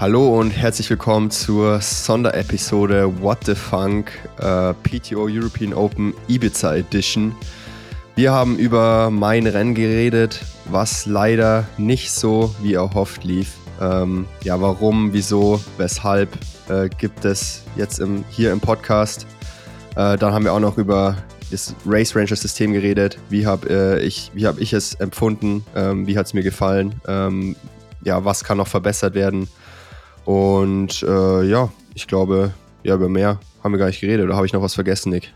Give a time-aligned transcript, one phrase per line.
[0.00, 7.34] Hallo und herzlich willkommen zur Sonderepisode What the Funk äh, PTO European Open Ibiza Edition.
[8.14, 13.56] Wir haben über mein Rennen geredet, was leider nicht so wie erhofft lief.
[13.80, 16.28] Ähm, ja, warum, wieso, weshalb
[16.68, 19.26] äh, gibt es jetzt im, hier im Podcast.
[19.96, 21.16] Äh, dann haben wir auch noch über
[21.50, 23.18] das Race Ranger System geredet.
[23.30, 25.64] Wie habe äh, ich, hab ich es empfunden?
[25.74, 26.94] Ähm, wie hat es mir gefallen?
[27.08, 27.56] Ähm,
[28.04, 29.48] ja, was kann noch verbessert werden?
[30.28, 34.26] Und äh, ja, ich glaube, ja, über mehr haben wir gar nicht geredet.
[34.26, 35.32] Oder habe ich noch was vergessen, Nick?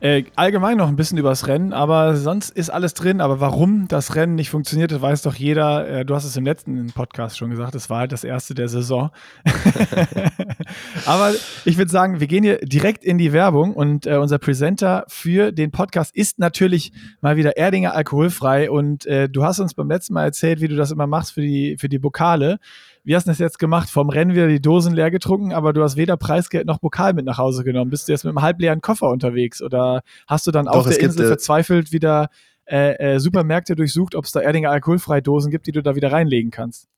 [0.00, 3.22] Äh, allgemein noch ein bisschen übers Rennen, aber sonst ist alles drin.
[3.22, 5.88] Aber warum das Rennen nicht funktioniert, das weiß doch jeder.
[5.88, 8.68] Äh, du hast es im letzten Podcast schon gesagt, es war halt das erste der
[8.68, 9.08] Saison.
[11.06, 11.32] aber
[11.64, 15.52] ich würde sagen, wir gehen hier direkt in die Werbung und äh, unser Presenter für
[15.52, 16.92] den Podcast ist natürlich
[17.22, 18.70] mal wieder Erdinger alkoholfrei.
[18.70, 21.40] Und äh, du hast uns beim letzten Mal erzählt, wie du das immer machst für
[21.40, 22.58] die, für die Pokale.
[23.06, 23.88] Wie hast du das jetzt gemacht?
[23.88, 27.24] Vom Rennen wieder die Dosen leer getrunken, aber du hast weder Preisgeld noch Pokal mit
[27.24, 27.88] nach Hause genommen.
[27.88, 30.98] Bist du jetzt mit einem halbleeren Koffer unterwegs oder hast du dann Doch, auf der
[30.98, 32.30] Insel gibt, äh, verzweifelt wieder
[32.64, 36.10] äh, äh, Supermärkte durchsucht, ob es da Erdinger alkoholfreie Dosen gibt, die du da wieder
[36.10, 36.88] reinlegen kannst?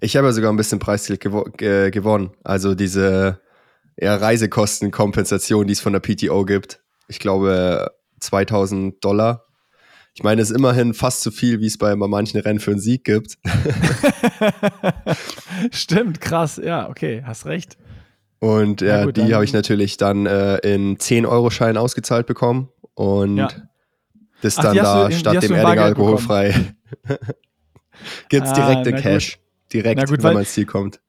[0.00, 2.30] Ich habe ja sogar ein bisschen Preisgeld gewo äh, gewonnen.
[2.44, 3.40] Also diese
[4.00, 6.80] ja, Reisekostenkompensation, die es von der PTO gibt.
[7.08, 9.44] Ich glaube 2000 Dollar
[10.14, 12.80] ich meine, es ist immerhin fast so viel, wie es bei manchen Rennen für einen
[12.80, 13.38] Sieg gibt.
[15.72, 16.60] Stimmt, krass.
[16.62, 17.78] Ja, okay, hast recht.
[18.38, 22.68] Und ja, gut, die habe ich natürlich dann äh, in 10-Euro-Scheinen ausgezahlt bekommen.
[22.94, 23.48] Und ja.
[24.42, 26.74] das Ach, dann da in, statt dem Erdinger alkoholfrei.
[28.28, 29.36] Gibt es direkt ah, in Cash.
[29.36, 29.72] Gut.
[29.72, 31.00] Direkt, gut, wenn man ins Ziel kommt.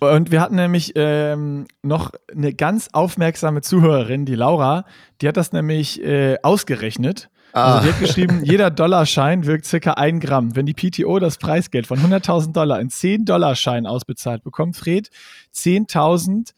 [0.00, 4.84] Und wir hatten nämlich ähm, noch eine ganz aufmerksame Zuhörerin, die Laura,
[5.20, 7.30] die hat das nämlich äh, ausgerechnet.
[7.54, 7.76] Ah.
[7.76, 10.56] Also die hat geschrieben, jeder Dollarschein wirkt circa ein Gramm.
[10.56, 15.08] Wenn die PTO das Preisgeld von 100.000 Dollar in 10 Dollarschein ausbezahlt, bekommt Fred
[15.54, 16.52] 10.000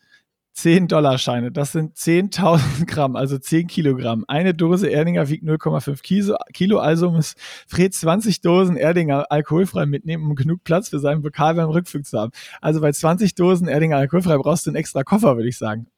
[0.55, 1.53] 10 Dollarscheine.
[1.53, 4.25] Das sind 10.000 Gramm, also 10 Kilogramm.
[4.27, 6.01] Eine Dose Erdinger wiegt 0,5
[6.55, 7.35] Kilo, also muss
[7.67, 12.19] Fred 20 Dosen Erdinger alkoholfrei mitnehmen, um genug Platz für seinen Pokal beim Rückflug zu
[12.19, 12.33] haben.
[12.63, 15.89] Also bei 20 Dosen Erdinger alkoholfrei brauchst du einen extra Koffer, würde ich sagen.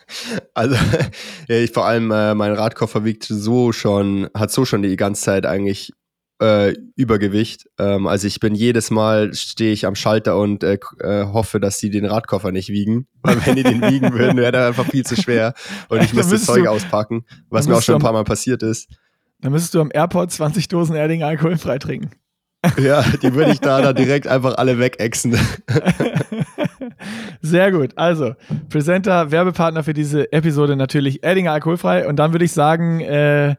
[0.54, 0.76] Also,
[1.48, 5.46] ich, vor allem äh, mein Radkoffer wiegt so schon, hat so schon die ganze Zeit
[5.46, 5.92] eigentlich
[6.40, 7.68] äh, Übergewicht.
[7.78, 11.78] Ähm, also ich bin jedes Mal stehe ich am Schalter und äh, äh, hoffe, dass
[11.78, 13.06] die den Radkoffer nicht wiegen.
[13.22, 15.54] Weil wenn die den wiegen würden, wäre der einfach viel zu schwer.
[15.88, 18.62] Und ich müsste das Zeug du, auspacken, was mir auch schon ein paar Mal passiert
[18.62, 18.88] ist.
[19.40, 22.10] Dann müsstest du am Airport 20 Dosen Erding alkoholfrei trinken.
[22.76, 25.38] Ja, die würde ich da dann direkt einfach alle wegexen.
[27.40, 27.96] Sehr gut.
[27.96, 28.34] Also,
[28.68, 32.06] Presenter, Werbepartner für diese Episode natürlich Erdinger Alkoholfrei.
[32.08, 33.56] Und dann würde ich sagen, äh,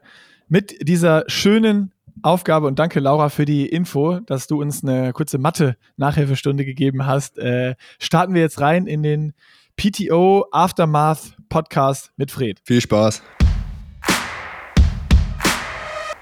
[0.48, 1.92] mit dieser schönen
[2.22, 7.38] Aufgabe und danke Laura für die Info, dass du uns eine kurze Mathe-Nachhilfestunde gegeben hast.
[7.38, 9.32] Äh, starten wir jetzt rein in den
[9.76, 12.60] PTO Aftermath Podcast mit Fred.
[12.64, 13.22] Viel Spaß.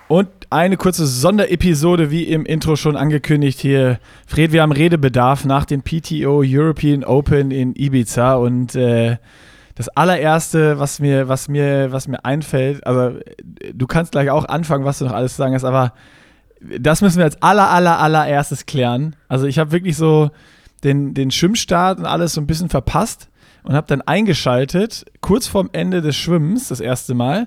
[0.06, 3.98] Und eine kurze Sonderepisode, wie im Intro schon angekündigt hier.
[4.26, 9.18] Fred, wir haben Redebedarf nach dem PTO European Open in Ibiza und äh,
[9.74, 13.18] das allererste, was mir, was mir, was mir einfällt, also
[13.72, 15.92] du kannst gleich auch anfangen, was du noch alles sagen hast, aber
[16.60, 19.14] das müssen wir als aller, aller, allererstes klären.
[19.28, 20.30] Also ich habe wirklich so
[20.82, 23.28] den, den Schwimmstart und alles so ein bisschen verpasst
[23.62, 27.46] und habe dann eingeschaltet, kurz vorm Ende des Schwimmens, das erste Mal.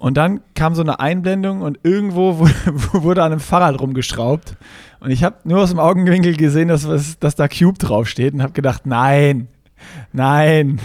[0.00, 2.38] Und dann kam so eine Einblendung und irgendwo
[2.92, 4.56] wurde an einem Fahrrad rumgeschraubt.
[4.98, 8.54] Und ich habe nur aus dem Augenwinkel gesehen, dass, dass da Cube draufsteht und habe
[8.54, 9.48] gedacht, nein,
[10.14, 10.80] nein,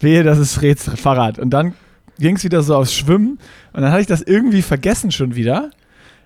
[0.00, 1.38] wehe, das ist Freds Fahrrad.
[1.38, 1.74] Und dann
[2.18, 3.38] ging es wieder so aufs Schwimmen
[3.72, 5.70] und dann hatte ich das irgendwie vergessen schon wieder.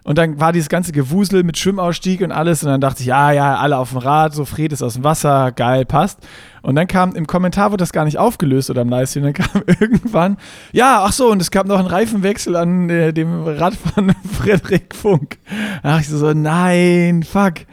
[0.08, 2.64] Und dann war dieses ganze Gewusel mit Schwimmausstieg und alles.
[2.64, 5.04] Und dann dachte ich, ja, ja, alle auf dem Rad, so Fred ist aus dem
[5.04, 6.26] Wasser, geil, passt.
[6.62, 9.62] Und dann kam, im Kommentar wurde das gar nicht aufgelöst oder im Livestream, dann kam
[9.66, 10.38] irgendwann,
[10.72, 14.94] ja, ach so, und es gab noch einen Reifenwechsel an äh, dem Rad von Frederik
[14.94, 15.36] Funk.
[15.82, 17.66] Da dachte ich so, nein, fuck.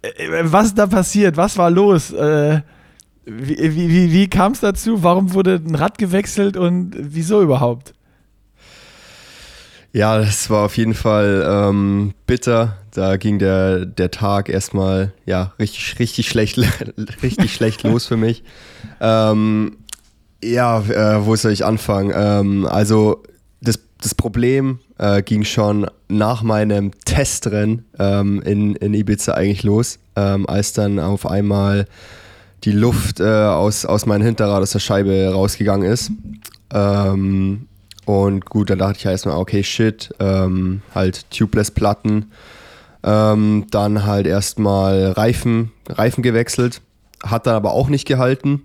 [0.00, 1.36] Äh, was ist da passiert?
[1.36, 2.10] Was war los?
[2.10, 2.62] Äh,
[3.26, 5.02] wie wie, wie, wie kam es dazu?
[5.02, 7.92] Warum wurde ein Rad gewechselt und wieso überhaupt?
[9.96, 12.76] Ja, das war auf jeden Fall ähm, bitter.
[12.92, 16.58] Da ging der, der Tag erstmal ja, richtig, richtig schlecht,
[17.22, 18.44] richtig schlecht los für mich.
[19.00, 19.78] Ähm,
[20.44, 22.12] ja, äh, wo soll ich anfangen?
[22.14, 23.22] Ähm, also
[23.62, 29.98] das, das Problem äh, ging schon nach meinem Testrennen ähm, in, in Ibiza eigentlich los,
[30.14, 31.86] ähm, als dann auf einmal
[32.64, 36.10] die Luft äh, aus, aus meinem Hinterrad aus der Scheibe rausgegangen ist.
[36.70, 37.68] Ähm,
[38.06, 42.30] und gut, dann dachte ich ja erstmal, okay, shit, ähm, halt Tubeless-Platten.
[43.04, 46.80] Ähm, dann halt erstmal Reifen, Reifen gewechselt,
[47.22, 48.64] hat dann aber auch nicht gehalten.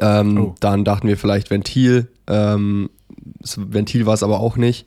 [0.00, 0.54] Ähm, Oh.
[0.60, 2.08] Dann dachten wir vielleicht Ventil.
[2.26, 2.90] Ähm,
[3.56, 4.86] Ventil war es aber auch nicht.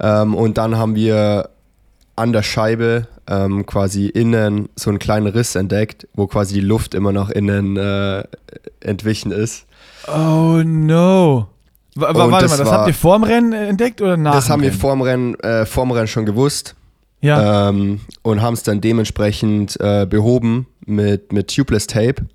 [0.00, 1.50] Ähm, und dann haben wir
[2.16, 6.94] an der Scheibe ähm, quasi innen so einen kleinen Riss entdeckt, wo quasi die Luft
[6.94, 8.24] immer noch innen äh,
[8.80, 9.66] entwichen ist.
[10.06, 11.48] Oh no.
[11.94, 14.62] W warte mal, das das war- habt ihr vorm Rennen entdeckt oder nach das haben
[14.62, 14.80] wir Rennen?
[14.80, 16.74] vorm Rennen, äh, vorm Rennen schon gewusst
[17.20, 17.68] Ja.
[17.70, 22.26] ähm, und haben es dann dementsprechend äh, behoben mit, mit Tubeless Tape.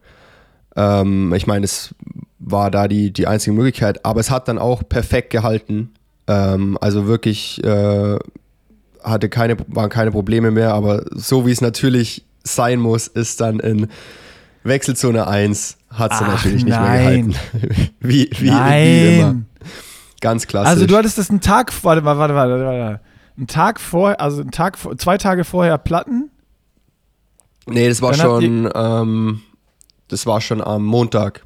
[0.75, 1.93] Ähm, ich meine, es
[2.39, 5.91] war da die, die einzige Möglichkeit, aber es hat dann auch perfekt gehalten.
[6.27, 8.17] Ähm, also wirklich äh,
[9.03, 13.59] hatte keine, waren keine Probleme mehr, aber so wie es natürlich sein muss, ist dann
[13.59, 13.87] in
[14.63, 17.27] Wechselzone 1 hat Ach, natürlich nicht nein.
[17.27, 17.91] mehr gehalten.
[17.99, 19.35] wie, wie, wie immer.
[20.21, 20.69] Ganz klassisch.
[20.69, 22.99] Also du hattest das einen Tag, warte, warte, warte, warte, warte.
[23.37, 26.29] Einen Tag vor, also einen Tag, zwei Tage vorher Platten.
[27.65, 29.41] Nee, das war Dann schon, ähm,
[30.07, 31.45] das war schon am Montag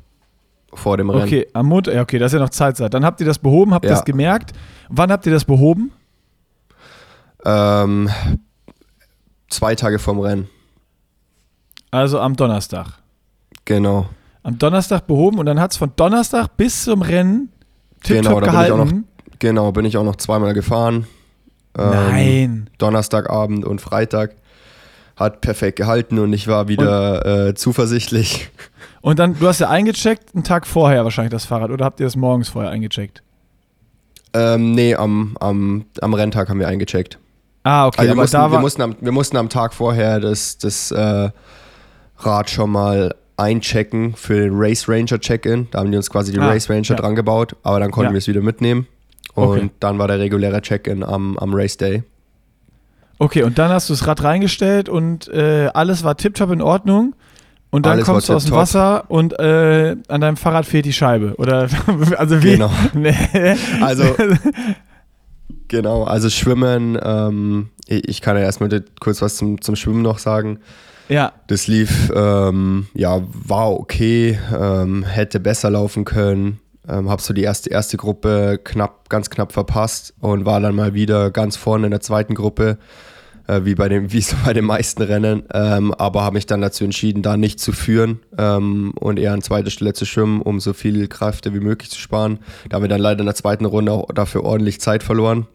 [0.74, 1.24] vor dem Rennen.
[1.24, 2.94] Okay, am Montag, ja, okay, das ist ja noch Zeitzeit.
[2.94, 3.92] Dann habt ihr das behoben, habt Ja.
[3.92, 4.52] das gemerkt.
[4.90, 5.92] Wann habt ihr das behoben?
[7.46, 8.10] Ähm,
[9.50, 10.50] zwei Tage vorm Rennen.
[11.92, 12.88] Also am Donnerstag.
[13.66, 14.08] Genau.
[14.48, 17.50] Am Donnerstag behoben und dann hat es von Donnerstag bis zum Rennen
[18.04, 19.08] Genau, tipptopp da bin ich auch gehalten.
[19.40, 21.06] Genau, bin ich auch noch zweimal gefahren.
[21.78, 22.70] Ähm, Nein.
[22.78, 24.36] Donnerstagabend und Freitag.
[25.18, 28.50] Hat perfekt gehalten und ich war wieder äh, zuversichtlich.
[29.02, 32.06] Und dann, du hast ja eingecheckt, einen Tag vorher wahrscheinlich das Fahrrad, oder habt ihr
[32.06, 33.24] das morgens vorher eingecheckt?
[34.34, 37.20] Ähm, nee, am, am, am Renntag haben wir eingecheckt.
[37.64, 40.58] Ah, okay, Also wir mussten, da wir, mussten am, wir mussten am Tag vorher das,
[40.58, 41.32] das äh,
[42.20, 45.68] Rad schon mal einchecken für den Race Ranger Check-In.
[45.72, 46.96] Da haben die uns quasi die Ah, Race Ranger ja.
[46.96, 48.14] dran gebaut, aber dann konnten Ja.
[48.14, 48.88] wir es wieder mitnehmen.
[49.36, 49.70] Und Okay.
[49.80, 52.04] dann war der reguläre Check-In am, am Race Day.
[53.20, 57.16] Okay, und dann hast du das Rad reingestellt und äh, alles war tipptopp in Ordnung.
[57.70, 58.54] Und dann Alles kommst du aus dem.
[58.56, 61.36] Wasser und äh, an deinem Fahrrad fehlt die Scheibe.
[61.38, 61.68] Oder
[62.18, 62.52] also wie?
[62.54, 62.72] Genau.
[62.94, 63.14] Nee.
[63.82, 64.04] Also,
[65.68, 68.70] genau, also Schwimmen, ähm, ich ich kann ja erstmal
[69.00, 70.60] kurz was zum, zum Schwimmen noch sagen.
[71.10, 76.60] Ja, Das lief, ähm, ja, war okay, ähm, hätte besser laufen können.
[76.88, 80.94] Ähm, hab so die erste, erste Gruppe knapp, ganz knapp verpasst und war dann mal
[80.94, 82.78] wieder ganz vorne in der zweiten Gruppe,
[83.48, 85.44] äh, wie, bei dem, wie so bei den meisten Rennen.
[85.54, 89.42] Ähm, aber habe mich dann dazu entschieden, da nicht zu führen ähm, und eher an
[89.42, 92.40] zweiter Stelle zu schwimmen, um so viel Kräfte wie möglich zu sparen.
[92.70, 95.48] Da haben wir dann leider in der zweiten Runde auch dafür ordentlich Zeit verloren.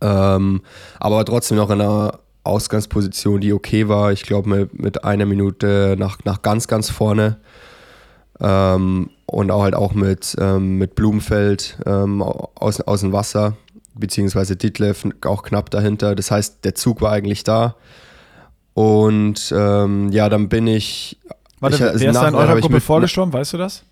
[0.00, 0.62] Ähm,
[0.98, 4.12] aber trotzdem noch in einer Ausgangsposition, die okay war.
[4.12, 7.36] Ich glaube, mit, mit einer Minute nach, nach ganz, ganz vorne.
[8.40, 13.56] Ähm, und auch halt auch mit, ähm, mit Blumenfeld ähm, aus, aus dem Wasser,
[13.94, 16.14] beziehungsweise Ditlev auch knapp dahinter.
[16.14, 17.76] Das heißt, der Zug war eigentlich da.
[18.74, 21.18] Und ähm, ja, dann bin ich.
[21.60, 23.84] warte, ich, also wer ist da in eurer Gruppe vorgeschwommen, weißt du das?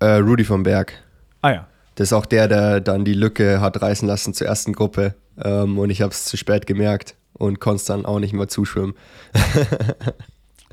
[0.00, 0.94] Äh, Rudy vom Berg.
[1.42, 1.66] Ah ja.
[1.94, 5.14] Das ist auch der, der dann die Lücke hat reißen lassen zur ersten Gruppe.
[5.42, 8.48] Ähm, und ich habe es zu spät gemerkt und konnte es dann auch nicht mehr
[8.48, 8.94] zuschwimmen.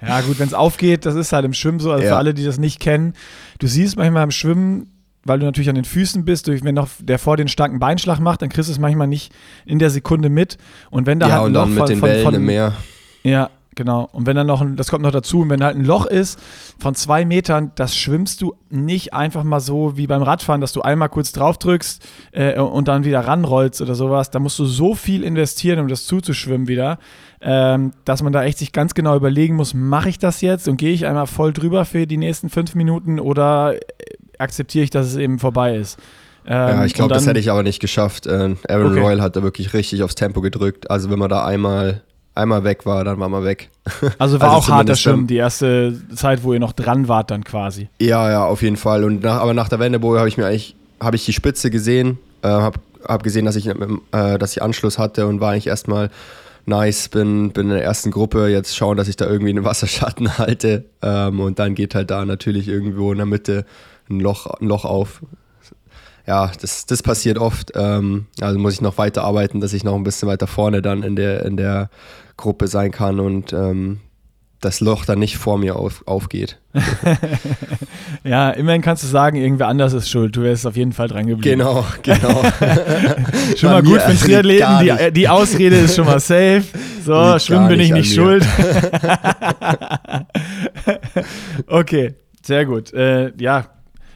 [0.06, 1.90] Ja, gut, wenn es aufgeht, das ist halt im Schwimmen so.
[1.92, 2.18] Also für Ja.
[2.18, 3.14] alle, die das nicht kennen,
[3.60, 4.92] du siehst manchmal im Schwimmen,
[5.24, 8.20] weil du natürlich an den Füßen bist, durch, wenn noch der vor den starken Beinschlag
[8.20, 9.32] macht, dann kriegst du es manchmal nicht
[9.66, 10.58] in der Sekunde mit.
[10.90, 12.34] Und wenn da ja, halt ein und Loch dann mit von, den von, Wellen von,
[12.34, 12.74] im Meer.
[13.24, 14.10] Ja, genau.
[14.12, 16.40] Und wenn dann noch ein, das kommt noch dazu, und wenn halt ein Loch ist
[16.80, 20.82] von zwei Metern, das schwimmst du nicht einfach mal so wie beim Radfahren, dass du
[20.82, 24.32] einmal kurz drauf drückst äh, und dann wieder ranrollst oder sowas.
[24.32, 27.00] Da musst du so viel investieren, um das zuzuschwimmen wieder,
[27.42, 30.78] ähm, dass man da echt sich ganz genau überlegen muss, mache ich das jetzt und
[30.78, 33.80] gehe ich einmal voll drüber für die nächsten fünf Minuten oder äh,
[34.38, 36.00] akzeptiere ich, dass es eben vorbei ist.
[36.48, 38.28] Ja, Ähm, ich glaube, das hätte ich aber nicht geschafft.
[38.28, 39.00] Äh, Aaron Okay.
[39.00, 40.92] Royal hat da wirklich richtig aufs Tempo gedrückt.
[40.92, 42.02] Also wenn man da einmal,
[42.36, 43.70] einmal weg war, dann war man weg.
[44.18, 47.44] Also war also auch harter Schwimmen, die erste Zeit, wo ihr noch dran wart dann
[47.44, 47.90] quasi.
[48.00, 49.04] Ja, ja, auf jeden Fall.
[49.04, 52.18] Und nach, aber nach der Wendeboje habe ich mir eigentlich, habe ich die Spitze gesehen,
[52.42, 56.10] äh, habe hab gesehen, dass ich, äh, dass ich Anschluss hatte und war eigentlich erstmal
[56.66, 60.38] nice, bin, bin in der ersten Gruppe, jetzt schauen, dass ich da irgendwie einen Wasserschatten
[60.38, 60.86] halte.
[61.02, 63.66] Ähm, und dann geht halt da natürlich irgendwo in der Mitte
[64.10, 65.22] ein Loch, ein Loch auf.
[66.26, 67.74] Ja, das, das passiert oft.
[67.76, 71.04] Ähm, also muss ich noch weiter arbeiten, dass ich noch ein bisschen weiter vorne dann
[71.04, 71.90] in der, in der
[72.38, 74.00] Gruppe sein kann und ähm,
[74.62, 76.60] das Loch dann nicht vor mir auf, aufgeht.
[78.26, 80.36] Ja, immerhin kannst du sagen, irgendwer anders ist schuld.
[80.36, 81.60] Du wärst auf jeden Fall dran geblieben.
[81.60, 82.42] Genau, genau.
[83.58, 84.80] Schon mal gut für Triathleten.
[84.80, 86.64] Die, die Ausrede ist schon mal safe.
[87.04, 88.48] So, schwimmen bin ich nicht schuld.
[91.68, 92.94] okay, sehr gut.
[92.94, 93.66] Äh, ja,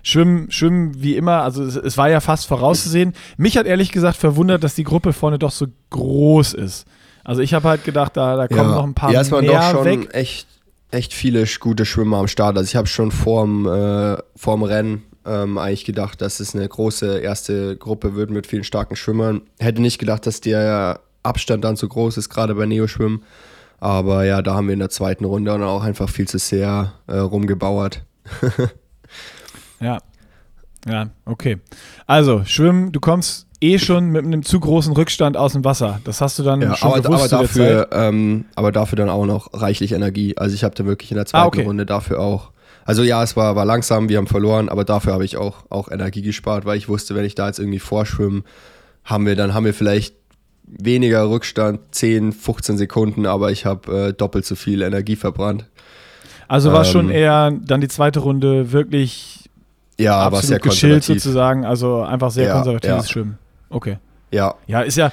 [0.07, 3.11] Schwimmen, Schwimmen wie immer, also es, es war ja fast vorauszusehen.
[3.35, 6.85] Mich hat ehrlich gesagt verwundert, dass die Gruppe vorne doch so groß ist.
[7.25, 8.75] Also ich habe halt gedacht, da, da kommen ja.
[8.75, 10.09] noch ein paar ja, es waren doch schon weg.
[10.13, 10.47] echt,
[10.91, 12.57] echt viele gute Schwimmer am Start.
[12.57, 17.19] Also ich habe schon vorm, äh, vorm Rennen ähm, eigentlich gedacht, dass es eine große
[17.19, 19.41] erste Gruppe wird mit vielen starken Schwimmern.
[19.59, 23.23] Hätte nicht gedacht, dass der Abstand dann so groß ist, gerade bei Neoschwimmen.
[23.81, 26.93] Aber ja, da haben wir in der zweiten Runde dann auch einfach viel zu sehr
[27.07, 28.05] äh, rumgebauert.
[29.79, 29.99] Ja.
[30.87, 31.57] Ja, okay.
[32.05, 35.99] Also, Schwimmen, du kommst eh schon mit einem zu großen Rückstand aus dem Wasser.
[36.03, 39.25] Das hast du dann Ja, schon aber, gewusst aber, dafür, ähm, aber dafür dann auch
[39.25, 40.37] noch reichlich Energie.
[40.37, 41.63] Also ich habe da wirklich in der zweiten Ah, okay.
[41.63, 42.51] Runde dafür auch.
[42.85, 45.91] Also ja, es war, war langsam, wir haben verloren, aber dafür habe ich auch, auch
[45.91, 48.43] Energie gespart, weil ich wusste, wenn ich da jetzt irgendwie vorschwimme,
[49.03, 50.15] haben wir, dann haben wir vielleicht
[50.63, 55.65] weniger Rückstand, 10, 15 Sekunden, aber ich habe äh, doppelt so viel Energie verbrannt.
[56.47, 59.46] Also war schon ähm, eher dann die zweite Runde wirklich
[59.99, 61.05] Ja, aber sehr konservativ.
[61.05, 61.65] sozusagen.
[61.65, 63.11] Also einfach sehr Ja, konservatives ja.
[63.11, 63.37] Schwimmen.
[63.69, 63.97] Okay.
[64.31, 65.11] Ja, Ja, ist ja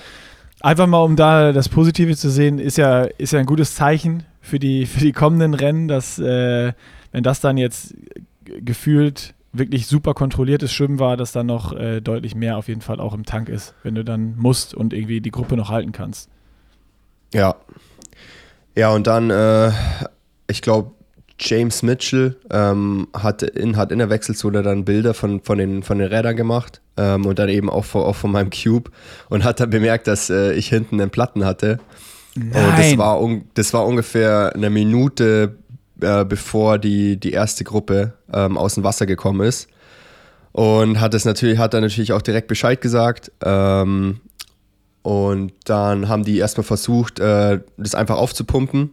[0.61, 4.25] einfach mal, um da das Positive zu sehen, ist ja, ist ja ein gutes Zeichen
[4.41, 6.73] für die, für die kommenden Rennen, dass äh,
[7.13, 7.95] wenn das dann jetzt
[8.45, 12.99] gefühlt wirklich super kontrolliertes Schwimmen war, dass dann noch äh, deutlich mehr auf jeden Fall
[13.01, 16.29] auch im Tank ist, wenn du dann musst und irgendwie die Gruppe noch halten kannst.
[17.33, 17.55] Ja.
[18.77, 19.71] Ja, und dann, äh,
[20.49, 20.91] ich glaube,
[21.39, 25.99] James Mitchell ähm, hat, in, hat in der Wechselzone dann Bilder von, von, den, von
[25.99, 28.91] den Rädern gemacht ähm, und dann eben auch von, auch von meinem Cube
[29.29, 31.81] und hat dann bemerkt, dass äh, ich hinten einen Platten hatte.
[32.37, 35.57] Und das war, un, das war ungefähr eine Minute,
[36.01, 39.69] äh, bevor die, die erste Gruppe ähm, aus dem Wasser gekommen ist.
[40.53, 43.33] Und hat es natürlich, hat dann natürlich auch direkt Bescheid gesagt.
[43.45, 44.21] Ähm,
[45.03, 48.91] und dann haben die erstmal versucht, äh, das einfach aufzupumpen.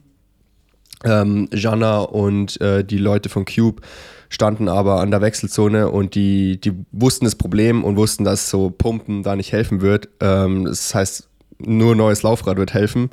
[1.03, 3.81] Ähm, Jana und äh, die Leute von Cube
[4.29, 8.70] standen aber an der Wechselzone und die, die wussten das Problem und wussten, dass so
[8.70, 10.10] Pumpen da nicht helfen wird.
[10.20, 11.27] Ähm, das heißt,
[11.60, 13.10] nur neues Laufrad wird helfen.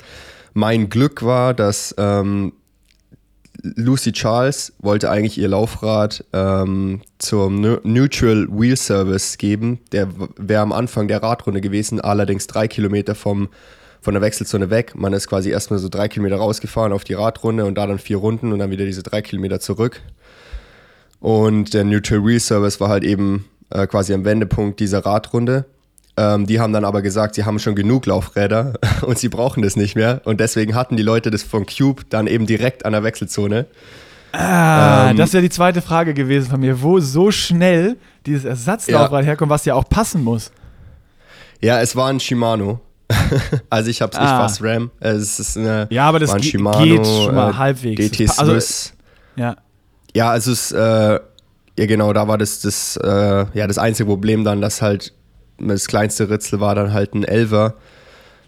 [0.54, 2.52] Mein Glück war, dass ähm,
[3.62, 9.80] Lucy Charles wollte eigentlich ihr Laufrad ähm, zum Ne- Neutral Wheel Service geben.
[9.92, 13.48] Der wäre am Anfang der Radrunde gewesen, allerdings drei Kilometer vom,
[14.00, 14.92] von der Wechselzone weg.
[14.94, 18.18] Man ist quasi erstmal so drei Kilometer rausgefahren auf die Radrunde und da dann vier
[18.18, 20.00] Runden und dann wieder diese drei Kilometer zurück.
[21.20, 25.64] Und der Neutral Wheel Service war halt eben äh, quasi am Wendepunkt dieser Radrunde.
[26.16, 29.76] Ähm, die haben dann aber gesagt, sie haben schon genug Laufräder und sie brauchen das
[29.76, 30.20] nicht mehr.
[30.24, 33.66] Und deswegen hatten die Leute das von Cube dann eben direkt an der Wechselzone.
[34.32, 39.24] Ah, Ähm, das wäre die zweite Frage gewesen von mir, wo so schnell dieses Ersatzlaufrad
[39.24, 40.52] herkommt, was ja auch passen muss.
[41.60, 42.80] Ja, es war ein Shimano.
[43.70, 44.40] also ich habe es nicht Ah.
[44.42, 44.90] fast Ram.
[45.00, 48.10] Es ist eine, Ja, aber das Shimano, geht schon mal äh, halbwegs.
[48.10, 48.92] DT also- Swiss.
[49.36, 49.56] Ja.
[50.14, 50.78] Ja, also es, äh,
[51.78, 53.08] ja genau, da war das, das, äh,
[53.54, 55.12] ja, das einzige Problem dann, dass halt
[55.60, 57.74] das kleinste Ritzel war dann halt ein Elfer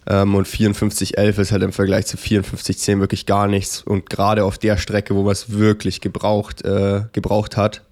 [0.07, 4.59] ähm, und 5411 ist halt im Vergleich zu 5410 wirklich gar nichts und gerade auf
[4.59, 7.83] der Strecke, wo man es wirklich gebraucht, äh, gebraucht hat.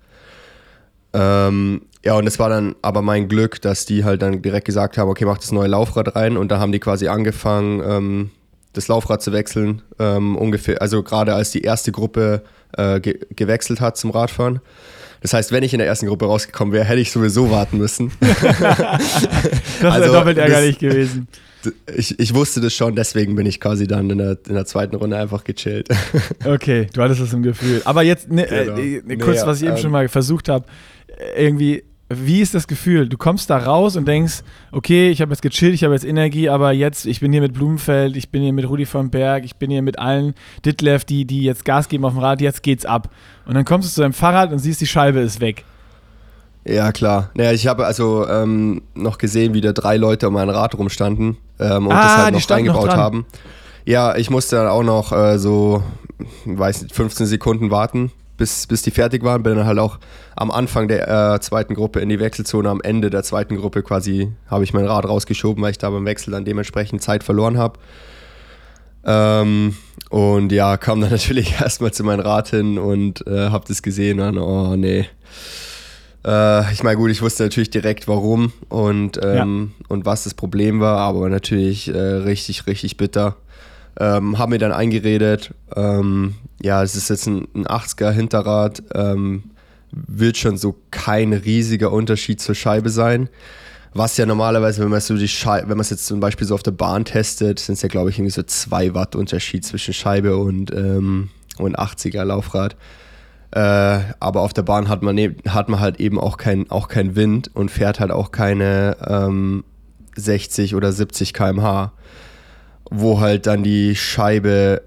[1.13, 4.99] Ähm, ja, und es war dann aber mein Glück, dass die halt dann direkt gesagt
[4.99, 8.31] haben, okay, mach das neue Laufrad rein und da haben die quasi angefangen, ähm,
[8.73, 12.43] das Laufrad zu wechseln, ähm, ungefähr, also gerade als die erste Gruppe
[12.77, 14.61] äh, ge gewechselt hat zum Radfahren.
[15.21, 18.13] Das heißt, wenn ich in der ersten Gruppe rausgekommen wäre, hätte ich sowieso warten müssen.
[18.21, 21.29] Das wäre Also, doppelt das- ärgerlich gewesen.
[21.97, 24.95] ich, ich wusste das schon, deswegen bin ich quasi dann in der, in der zweiten
[24.97, 25.89] Runde einfach gechillt.
[26.45, 27.83] Okay, du hattest es im Gefühl.
[27.85, 28.77] Aber jetzt ne, Genau.
[28.79, 30.67] äh, äh, Nee, kurz, ja, was ich eben ähm, schon mal versucht habe,
[31.37, 33.09] irgendwie, wie ist das Gefühl?
[33.09, 36.49] Du kommst da raus und denkst, okay, ich habe jetzt gechillt, ich habe jetzt Energie,
[36.49, 39.57] aber jetzt, ich bin hier mit Blumenfeld, ich bin hier mit Rudi von Berg, ich
[39.57, 40.35] bin hier mit allen
[40.65, 43.11] Ditlev, die, die jetzt Gas geben auf dem Rad, jetzt geht's ab.
[43.47, 45.65] Und dann kommst du zu deinem Fahrrad und siehst, die Scheibe ist weg.
[46.65, 47.31] Ja, klar.
[47.35, 51.37] Naja, ich habe also ähm, noch gesehen, wie da drei Leute um ein Rad rumstanden
[51.59, 52.97] ähm, und Ah, das halt noch noch reingebaut dran.
[52.99, 53.27] haben.
[53.85, 55.83] Ja, ich musste dann auch noch äh, so,
[56.45, 59.43] weiß nicht, 15 Sekunden warten, bis, bis die fertig waren.
[59.43, 59.99] Bin dann halt auch
[60.35, 64.33] am Anfang der äh, zweiten Gruppe in die Wechselzone, am Ende der zweiten Gruppe quasi
[64.47, 67.79] habe ich mein Rad rausgeschoben, weil ich da beim Wechsel dann dementsprechend Zeit verloren habe.
[69.05, 69.77] Ähm,
[70.09, 74.21] und ja, kam dann natürlich erstmal zu meinem Rad hin und äh, hab das gesehen
[74.21, 75.07] und dann, oh nee.
[76.25, 80.81] Äh, ich meine, gut, ich wusste natürlich direkt warum und, ähm, und was das Problem
[80.81, 83.37] war, aber natürlich äh, richtig, richtig bitter.
[83.99, 89.45] Ähm, hab mir dann eingeredet, ähm, ja, es ist jetzt ein, ein 80er Hinterrad, ähm,
[89.91, 93.29] wird schon so kein riesiger Unterschied zur Scheibe sein.
[93.95, 96.55] Was ja normalerweise, wenn man so die Schei wenn man es jetzt zum Beispiel so
[96.55, 99.95] auf der Bahn testet, sind es ja, glaube ich, irgendwie so 2 Watt Unterschied zwischen
[99.95, 102.77] Scheibe und, ähm, und 80er Laufrad.
[103.51, 107.17] Äh, aber auf der Bahn hat man, hat man halt eben auch keinen auch kein
[107.17, 109.65] Wind und fährt halt auch keine ähm,
[110.17, 111.93] 60 oder 70 km/h.
[112.91, 114.83] Wo halt dann die Scheibe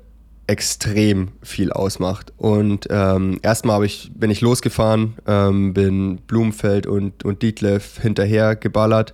[0.47, 2.33] extrem viel ausmacht.
[2.37, 9.13] Und ähm, erstmal ich, bin ich losgefahren, ähm, bin Blumenfeld und, und Dietlev hinterher geballert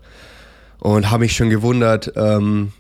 [0.80, 2.72] und habe mich schon gewundert, ähm,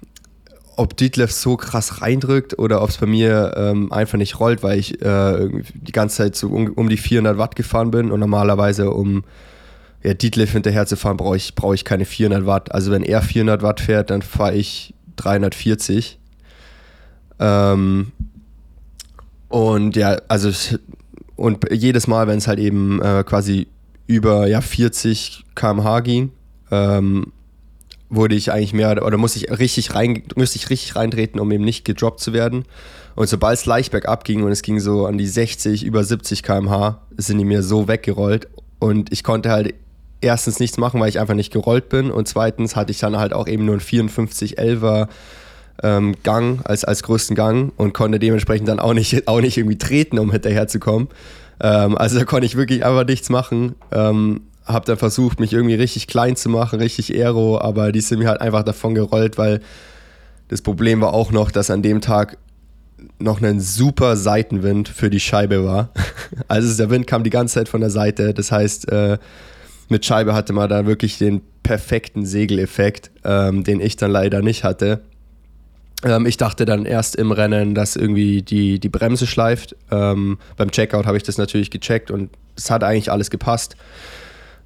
[0.75, 4.79] ob Dietlev so krass reindrückt oder ob es bei mir ähm, einfach nicht rollt, weil
[4.79, 8.91] ich äh, die ganze Zeit so um, um, die 400 Watt gefahren bin und normalerweise
[8.91, 9.23] um
[10.03, 12.71] ja, Dietlev hinterher zu fahren, brauche ich, brauch ich keine 400 Watt.
[12.71, 16.19] Also wenn er 400 Watt fährt, dann fahre ich 340.
[17.39, 18.11] Ähm,
[19.49, 20.51] und ja, also
[21.35, 23.67] und jedes Mal, wenn es halt eben äh, quasi
[24.07, 26.31] über ja, 40 km/h ging,
[26.71, 27.31] ähm,
[28.09, 31.63] wurde ich eigentlich mehr oder musste ich richtig rein, musste ich richtig reintreten, um eben
[31.63, 32.65] nicht gedroppt zu werden.
[33.15, 36.43] Und sobald es leicht bergab ging und es ging so an die 60, über 70
[36.43, 38.47] km/h, sind die mir so weggerollt.
[38.79, 39.73] Und ich konnte halt
[40.21, 42.11] erstens nichts machen, weil ich einfach nicht gerollt bin.
[42.11, 45.07] Und zweitens hatte ich dann halt auch eben nur einen 54 11er
[45.83, 49.77] ähm, Gang als, als größten Gang und konnte dementsprechend dann auch nicht, auch nicht irgendwie
[49.77, 51.09] treten, um hinterherzukommen.
[51.61, 53.75] Ähm, also da konnte ich wirklich einfach nichts machen.
[53.91, 58.19] Ähm, habe dann versucht, mich irgendwie richtig klein zu machen, richtig aero, aber die sind
[58.19, 59.61] mir halt einfach davon gerollt, weil
[60.49, 62.37] das Problem war auch noch, dass an dem Tag
[63.19, 65.89] noch ein super Seitenwind für die Scheibe war.
[66.47, 68.33] Also der Wind kam die ganze Zeit von der Seite.
[68.33, 69.17] Das heißt, äh,
[69.89, 74.63] mit Scheibe hatte man da wirklich den perfekten Segeleffekt, ähm, den ich dann leider nicht
[74.63, 75.01] hatte.
[76.03, 79.75] Ähm, ich dachte dann erst im Rennen, dass irgendwie die, die Bremse schleift.
[79.91, 83.75] Ähm, beim Checkout habe ich das natürlich gecheckt und es hat eigentlich alles gepasst.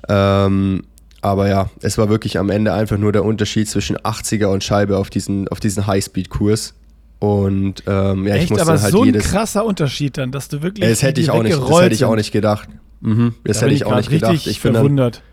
[0.10, 0.84] Ähm,
[1.22, 4.98] aber ja, es war wirklich am Ende einfach nur der Unterschied zwischen 80er und Scheibe
[4.98, 6.74] auf diesen, auf diesen Highspeed-Kurs.
[7.20, 9.26] Und ähm, ja, Echt, ich musste aber halt so ein jedes.
[9.26, 10.90] krasser Unterschied dann, dass du wirklich.
[10.90, 12.68] Das hätte ich auch nicht, das hätte ich auch nicht gedacht.
[13.02, 14.48] Mhm, das da hätte ich auch nicht gedacht.
[14.48, 15.18] Ich bin verwundert.
[15.18, 15.24] Dann,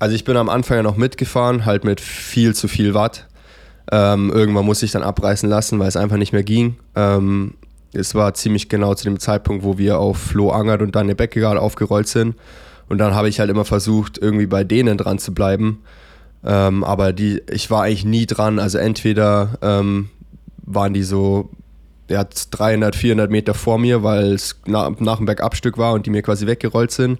[0.00, 3.26] also ich bin am Anfang ja noch mitgefahren, halt mit viel zu viel Watt.
[3.90, 6.76] Ähm, irgendwann musste ich dann abreißen lassen, weil es einfach nicht mehr ging.
[6.94, 7.54] Ähm,
[7.92, 11.58] es war ziemlich genau zu dem Zeitpunkt, wo wir auf Flo Angert und Daniel Beckegaard
[11.58, 12.36] aufgerollt sind.
[12.88, 15.80] Und dann habe ich halt immer versucht, irgendwie bei denen dran zu bleiben.
[16.44, 18.58] Ähm, aber die, ich war eigentlich nie dran.
[18.58, 20.10] Also entweder ähm,
[20.64, 21.50] waren die so
[22.08, 26.10] ja, 300, 400 Meter vor mir, weil es nach, nach dem Bergabstück war und die
[26.10, 27.18] mir quasi weggerollt sind.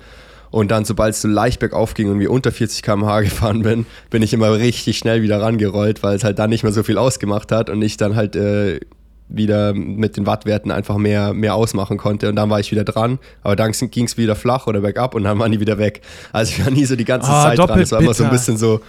[0.51, 3.87] Und dann, sobald es so leicht bergauf ging und wir unter 40 km/h gefahren bin,
[4.11, 6.97] bin ich immer richtig schnell wieder rangerollt, weil es halt dann nicht mehr so viel
[6.97, 8.81] ausgemacht hat und ich dann halt äh,
[9.29, 12.31] wieder mit den Wattwerten einfach mehr, mehr ausmachen konnte.
[12.31, 15.25] Und dann war ich wieder dran, aber dann ging es wieder flach oder bergab und
[15.25, 16.01] dann waren die wieder weg.
[16.33, 17.79] Also ich war nie so die ganze Ah, Zeit dran.
[17.81, 18.81] Es war immer so ein bisschen so,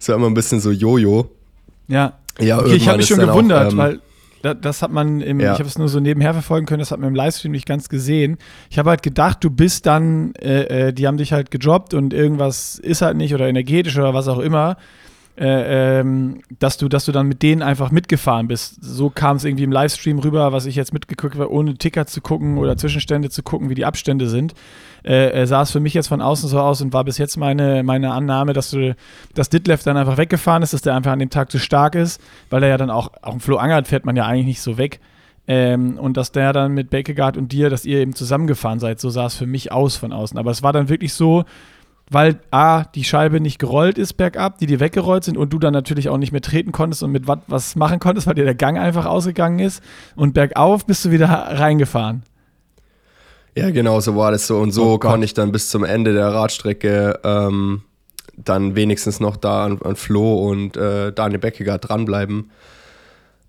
[0.00, 1.30] es war immer ein bisschen so Jojo.
[1.86, 2.14] Ja.
[2.40, 4.00] Ja, Okay, ich habe mich schon dann auch, gewundert, ähm, weil
[4.46, 5.52] da, das hat man im, Ja.
[5.52, 7.88] ich habe es nur so nebenher verfolgen können, das hat man im Livestream nicht ganz
[7.88, 8.38] gesehen.
[8.70, 12.12] Ich habe halt gedacht, du bist dann, äh, äh, die haben dich halt gedroppt und
[12.14, 14.76] irgendwas ist halt nicht oder energetisch oder was auch immer.
[15.38, 18.82] Äh, ähm, dass du, dass du dann mit denen einfach mitgefahren bist.
[18.82, 22.22] So kam es irgendwie im Livestream rüber, was ich jetzt mitgeguckt habe, ohne Ticker zu
[22.22, 24.54] gucken oder Zwischenstände zu gucken, wie die Abstände sind.
[25.04, 27.36] Äh, äh, sah es für mich jetzt von außen so aus und war bis jetzt
[27.36, 28.96] meine, meine Annahme, dass du,
[29.34, 32.18] dass Ditlev dann einfach weggefahren ist, dass der einfach an dem Tag zu stark ist,
[32.48, 34.78] weil er ja dann auch, auch im Flo Angert fährt man ja eigentlich nicht so
[34.78, 35.00] weg.
[35.48, 39.10] Ähm, und dass der dann mit Bakegaard und dir, dass ihr eben zusammengefahren seid, so
[39.10, 40.38] sah es für mich aus von außen.
[40.38, 41.44] Aber es war dann wirklich so,
[42.10, 45.72] weil A, die Scheibe nicht gerollt ist bergab, die dir weggerollt sind und du dann
[45.72, 48.54] natürlich auch nicht mehr treten konntest und mit wat, was machen konntest, weil dir der
[48.54, 49.82] Gang einfach ausgegangen ist.
[50.14, 52.22] Und bergauf bist du wieder reingefahren.
[53.56, 54.58] Ja, genau, so war das so.
[54.58, 57.82] Und so Oh konnte ich dann bis zum Ende der Radstrecke ähm,
[58.36, 62.50] dann wenigstens noch da an, an Flo und äh, Daniel Beckegaard dranbleiben.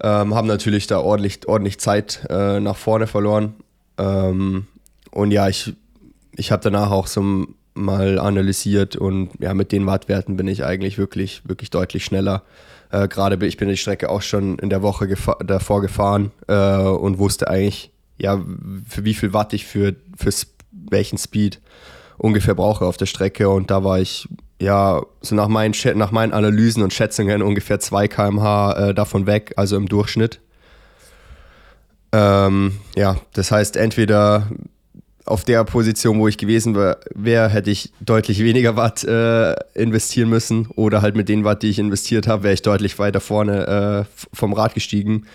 [0.01, 3.55] Ähm, haben natürlich da ordentlich, ordentlich Zeit äh, nach vorne verloren.
[3.97, 4.67] Ähm,
[5.11, 5.75] und ja, ich,
[6.35, 10.97] ich habe danach auch so mal analysiert und ja, mit den Wattwerten bin ich eigentlich
[10.97, 12.43] wirklich, wirklich deutlich schneller.
[12.89, 16.77] Äh, Gerade ich bin die Strecke auch schon in der Woche gefa davor gefahren äh,
[16.77, 18.43] und wusste eigentlich, ja,
[18.87, 20.31] für wie viel Watt ich für, für
[20.71, 21.59] welchen Speed
[22.17, 23.49] ungefähr brauche auf der Strecke.
[23.49, 24.27] Und da war ich,
[24.59, 29.53] ja, so nach meinen, nach meinen Analysen und Schätzungen ungefähr 2 km/h äh, davon weg,
[29.55, 30.39] also im Durchschnitt.
[32.11, 34.47] Ähm, ja, das heißt, entweder
[35.27, 40.29] auf der Position, wo ich gewesen wäre, wär, hätte ich deutlich weniger Watt äh, investieren
[40.29, 44.05] müssen oder halt mit den Watt, die ich investiert habe, wäre ich deutlich weiter vorne
[44.07, 45.25] äh, vom Rad gestiegen.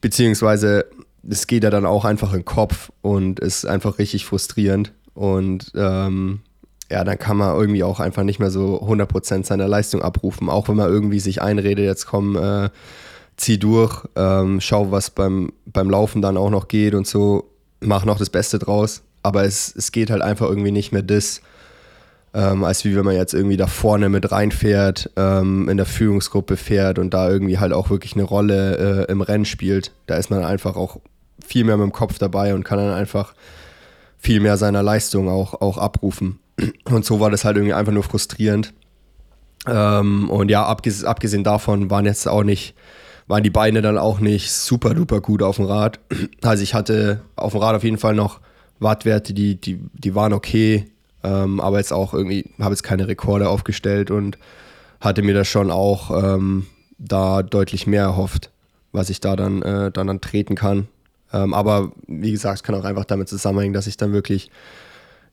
[0.00, 0.86] Beziehungsweise
[1.28, 5.72] es geht ja dann auch einfach in den Kopf und ist einfach richtig frustrierend und
[5.74, 6.40] ähm,
[6.90, 10.68] ja, dann kann man irgendwie auch einfach nicht mehr so 100% seiner Leistung abrufen, auch
[10.68, 12.70] wenn man irgendwie sich einredet, jetzt komm, äh,
[13.36, 18.04] zieh durch, ähm, schau, was beim, beim Laufen dann auch noch geht und so, mach
[18.04, 19.02] noch das Beste draus.
[19.28, 21.42] Aber es, es geht halt einfach irgendwie nicht mehr das,
[22.34, 26.56] ähm, als wie wenn man jetzt irgendwie da vorne mit reinfährt, ähm, in der Führungsgruppe
[26.56, 29.92] fährt und da irgendwie halt auch wirklich eine Rolle äh, im Rennen spielt.
[30.06, 30.98] Da ist man einfach auch
[31.46, 33.34] viel mehr mit dem Kopf dabei und kann dann einfach
[34.18, 36.40] viel mehr seiner Leistung auch, auch abrufen.
[36.84, 38.72] Und so war das halt irgendwie einfach nur frustrierend.
[39.66, 42.74] Ähm, und ja, abges abgesehen davon waren jetzt auch nicht,
[43.26, 46.00] waren die Beine dann auch nicht super duper gut auf dem Rad.
[46.42, 48.40] Also ich hatte auf dem Rad auf jeden Fall noch
[48.80, 50.86] Wattwerte, die, die, die waren okay,
[51.22, 54.38] ähm, aber jetzt auch irgendwie, habe jetzt keine Rekorde aufgestellt und
[55.00, 56.66] hatte mir das schon auch ähm,
[56.98, 58.50] da deutlich mehr erhofft,
[58.92, 60.88] was ich da dann, äh, dann, dann treten kann.
[61.32, 64.50] Ähm, aber wie gesagt, es kann auch einfach damit zusammenhängen, dass ich dann wirklich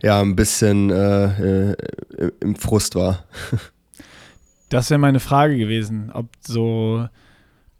[0.01, 1.75] ja ein bisschen äh, äh,
[2.41, 3.23] im Frust war.
[4.69, 7.07] das wäre meine Frage gewesen, ob so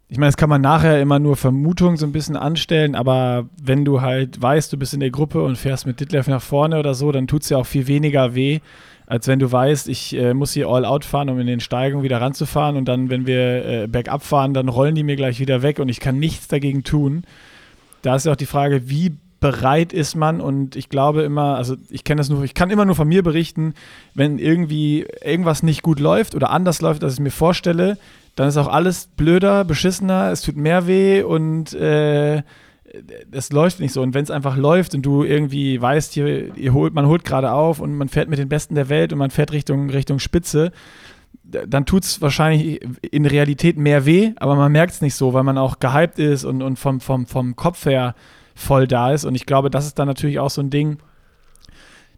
[0.08, 3.84] ich meine, das kann man nachher immer nur Vermutungen so ein bisschen anstellen, aber wenn
[3.84, 6.94] du halt weißt, du bist in der Gruppe und fährst mit Ditlev nach vorne oder
[6.94, 8.60] so, dann tut es ja auch viel weniger weh,
[9.06, 12.04] als wenn du weißt, ich äh, muss hier all out fahren, um in den Steigungen
[12.04, 15.62] wieder ranzufahren und dann, wenn wir äh, bergab fahren, dann rollen die mir gleich wieder
[15.62, 17.24] weg und ich kann nichts dagegen tun.
[18.02, 21.76] Da ist ja auch die Frage, wie bereit ist man und ich glaube immer, also
[21.90, 23.74] ich kenne das nur, ich kann immer nur von mir berichten,
[24.14, 27.98] wenn irgendwie irgendwas nicht gut läuft oder anders läuft, als ich mir vorstelle,
[28.36, 32.42] dann ist auch alles blöder, beschissener, es tut mehr weh und äh,
[33.32, 34.02] es läuft nicht so.
[34.02, 37.52] Und wenn es einfach läuft und du irgendwie weißt, hier, ihr holt, man holt gerade
[37.52, 40.70] auf und man fährt mit den Besten der Welt und man fährt Richtung, Richtung Spitze,
[41.42, 45.44] dann tut es wahrscheinlich in Realität mehr weh, aber man merkt es nicht so, weil
[45.44, 48.14] man auch gehypt ist und, und vom, vom, vom Kopf her
[48.54, 49.24] voll da ist.
[49.24, 50.98] Und ich glaube, das ist dann natürlich auch so ein Ding,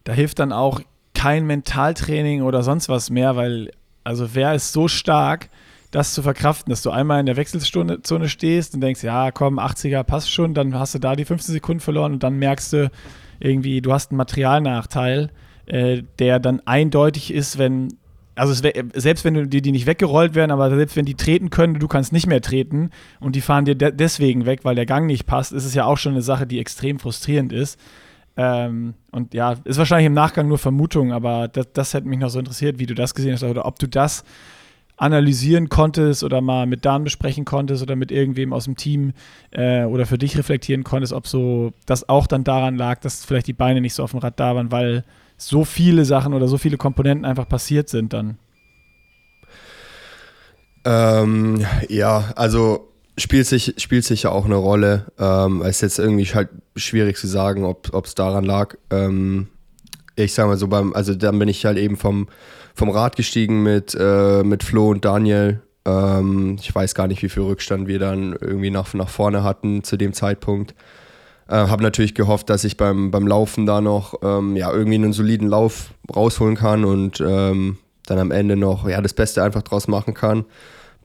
[0.04, 0.80] da hilft dann auch
[1.14, 3.70] kein Mentaltraining oder sonst was mehr, weil,
[4.02, 5.50] also wer ist so stark,
[5.90, 10.02] das zu verkraften, dass du einmal in der Wechselzone stehst und denkst, ja, komm, 80er
[10.02, 12.90] passt schon, dann hast du da die 15 Sekunden verloren und dann merkst du
[13.40, 15.30] irgendwie, du hast einen Materialnachteil,
[15.66, 17.88] äh, der dann eindeutig ist, wenn,
[18.34, 21.48] also wär, selbst wenn du, die, die nicht weggerollt werden, aber selbst wenn die treten
[21.50, 24.86] können, du kannst nicht mehr treten und die fahren dir de deswegen weg, weil der
[24.86, 27.78] Gang nicht passt, ist es ja auch schon eine Sache, die extrem frustrierend ist.
[28.36, 32.30] Ähm, und ja, ist wahrscheinlich im Nachgang nur Vermutung, aber das, das hätte mich noch
[32.30, 34.22] so interessiert, wie du das gesehen hast oder ob du das
[34.98, 39.12] analysieren konntest oder mal mit Dan besprechen konntest oder mit irgendwem aus dem Team
[39.52, 43.46] äh, oder für dich reflektieren konntest, ob so das auch dann daran lag, dass vielleicht
[43.46, 45.04] die Beine nicht so auf dem Rad da waren, weil
[45.36, 48.38] so viele Sachen oder so viele Komponenten einfach passiert sind dann.
[50.84, 55.06] Ähm, ja, also spielt sich, spielt sich ja auch eine Rolle.
[55.18, 58.74] Ähm, es ist jetzt irgendwie halt schwierig zu sagen, ob es daran lag.
[58.90, 59.48] Ähm,
[60.16, 62.28] ich sag mal so, beim, also dann bin ich halt eben vom
[62.78, 65.60] vom Rad gestiegen mit, äh, mit Flo und Daniel.
[65.84, 69.82] Ähm, ich weiß gar nicht, wie viel Rückstand wir dann irgendwie nach, nach vorne hatten
[69.82, 70.74] zu dem Zeitpunkt.
[71.48, 75.12] Äh, habe natürlich gehofft, dass ich beim, beim Laufen da noch ähm, ja, irgendwie einen
[75.12, 79.88] soliden Lauf rausholen kann und ähm, dann am Ende noch ja, das Beste einfach draus
[79.88, 80.44] machen kann.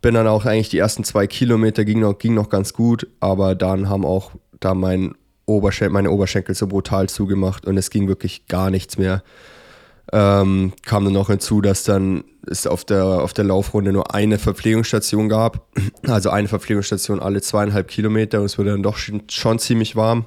[0.01, 3.55] Bin dann auch eigentlich die ersten zwei Kilometer ging noch, ging noch ganz gut, aber
[3.55, 8.47] dann haben auch da mein Oberschenkel, meine Oberschenkel so brutal zugemacht und es ging wirklich
[8.47, 9.23] gar nichts mehr.
[10.11, 14.37] Ähm, kam dann noch hinzu, dass dann es auf der, auf der Laufrunde nur eine
[14.37, 15.67] Verpflegungsstation gab.
[16.07, 20.25] Also eine Verpflegungsstation alle zweieinhalb Kilometer und es wurde dann doch schon, schon ziemlich warm.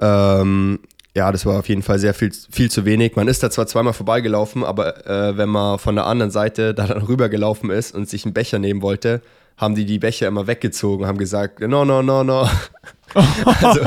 [0.00, 0.80] Ähm,
[1.16, 3.14] ja, das war auf jeden Fall sehr viel, viel zu wenig.
[3.14, 6.88] Man ist da zwar zweimal vorbeigelaufen, aber äh, wenn man von der anderen Seite da
[6.88, 9.22] dann rübergelaufen ist und sich einen Becher nehmen wollte,
[9.56, 12.48] haben die die Becher immer weggezogen, haben gesagt, no, no, no, no.
[13.62, 13.80] also,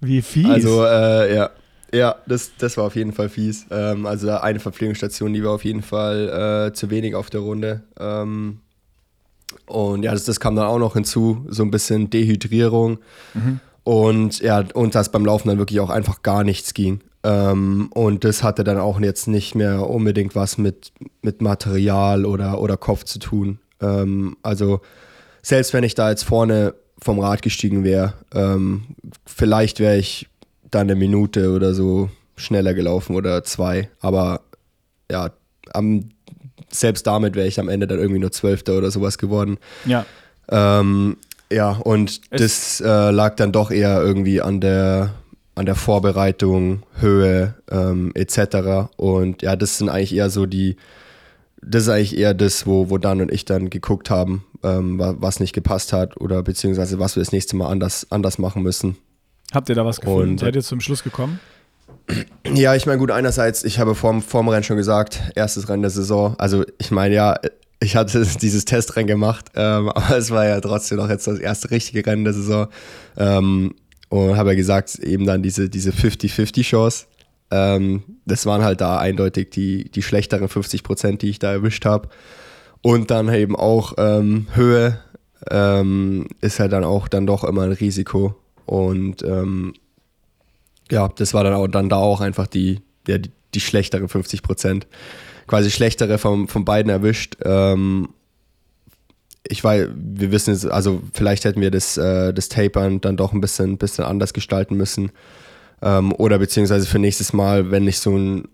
[0.00, 0.48] Wie fies.
[0.48, 1.50] Also, äh, ja.
[1.94, 3.66] Ja, das, das war auf jeden Fall fies.
[3.70, 7.82] Ähm, also eine Verpflegungsstation, die war auf jeden Fall äh, zu wenig auf der Runde.
[8.00, 8.60] Ähm,
[9.66, 12.98] und ja, das, das kam dann auch noch hinzu, so ein bisschen Dehydrierung.
[13.34, 13.60] Mhm.
[13.84, 17.00] Und ja, und dass beim Laufen dann wirklich auch einfach gar nichts ging.
[17.24, 22.60] Ähm, und das hatte dann auch jetzt nicht mehr unbedingt was mit, mit Material oder,
[22.60, 23.58] oder Kopf zu tun.
[23.80, 24.80] Ähm, also
[25.42, 28.82] selbst wenn ich da jetzt vorne vom Rad gestiegen wäre, ähm,
[29.26, 30.28] vielleicht wäre ich
[30.70, 33.88] dann eine Minute oder so schneller gelaufen oder zwei.
[34.00, 34.40] Aber
[35.10, 35.30] ja,
[35.72, 36.08] am,
[36.70, 39.58] selbst damit wäre ich am Ende dann irgendwie nur Zwölfter oder sowas geworden.
[39.84, 40.06] Ja.
[40.48, 41.16] Ähm,
[41.50, 45.14] ja, und es das äh, lag dann doch eher irgendwie an der,
[45.54, 48.90] an der Vorbereitung, Höhe ähm, etc.
[48.96, 50.76] Und ja, das sind eigentlich eher so die,
[51.60, 55.40] das ist eigentlich eher das, wo, wo Dan und ich dann geguckt haben, ähm, was
[55.40, 58.96] nicht gepasst hat oder beziehungsweise was wir das nächste Mal anders, anders machen müssen.
[59.52, 60.30] Habt ihr da was gefunden?
[60.30, 61.38] Und, Seid ihr zum Schluss gekommen?
[62.52, 65.90] Ja, ich meine, gut, einerseits, ich habe vorm, vorm Rennen schon gesagt, erstes Rennen der
[65.90, 66.34] Saison.
[66.38, 67.36] Also, ich meine, ja,
[67.80, 71.70] ich hatte dieses Testrennen gemacht, ähm, aber es war ja trotzdem noch jetzt das erste
[71.70, 72.68] richtige Rennen der Saison.
[73.16, 73.74] Ähm,
[74.12, 77.06] und habe ja gesagt, eben dann diese, diese 50-50-Chance.
[77.50, 81.86] Ähm, das waren halt da eindeutig die, die schlechteren 50 Prozent, die ich da erwischt
[81.86, 82.10] habe.
[82.82, 84.98] Und dann eben auch ähm, Höhe
[85.50, 88.34] ähm, ist halt dann auch dann doch immer ein Risiko.
[88.66, 89.72] Und ähm,
[90.90, 94.42] ja, das war dann auch dann da auch einfach die, ja, die, die schlechtere 50
[94.42, 94.86] Prozent.
[95.46, 97.38] Quasi schlechtere von, von beiden erwischt.
[97.46, 98.10] Ähm,
[99.46, 103.32] ich weiß, wir wissen es, also vielleicht hätten wir das, äh, das Tapern dann doch
[103.32, 105.10] ein bisschen, bisschen anders gestalten müssen.
[105.82, 108.48] Ähm, oder beziehungsweise für nächstes Mal, wenn ich so ein,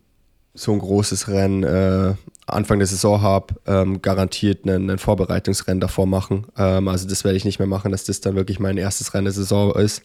[0.55, 2.15] so ein großes Rennen äh,
[2.47, 6.47] Anfang der Saison habe, ähm, garantiert einen, einen, Vorbereitungsrennen davor machen.
[6.57, 9.27] Ähm, also das werde ich nicht mehr machen, dass das dann wirklich mein erstes Rennen
[9.27, 10.03] der Saison ist.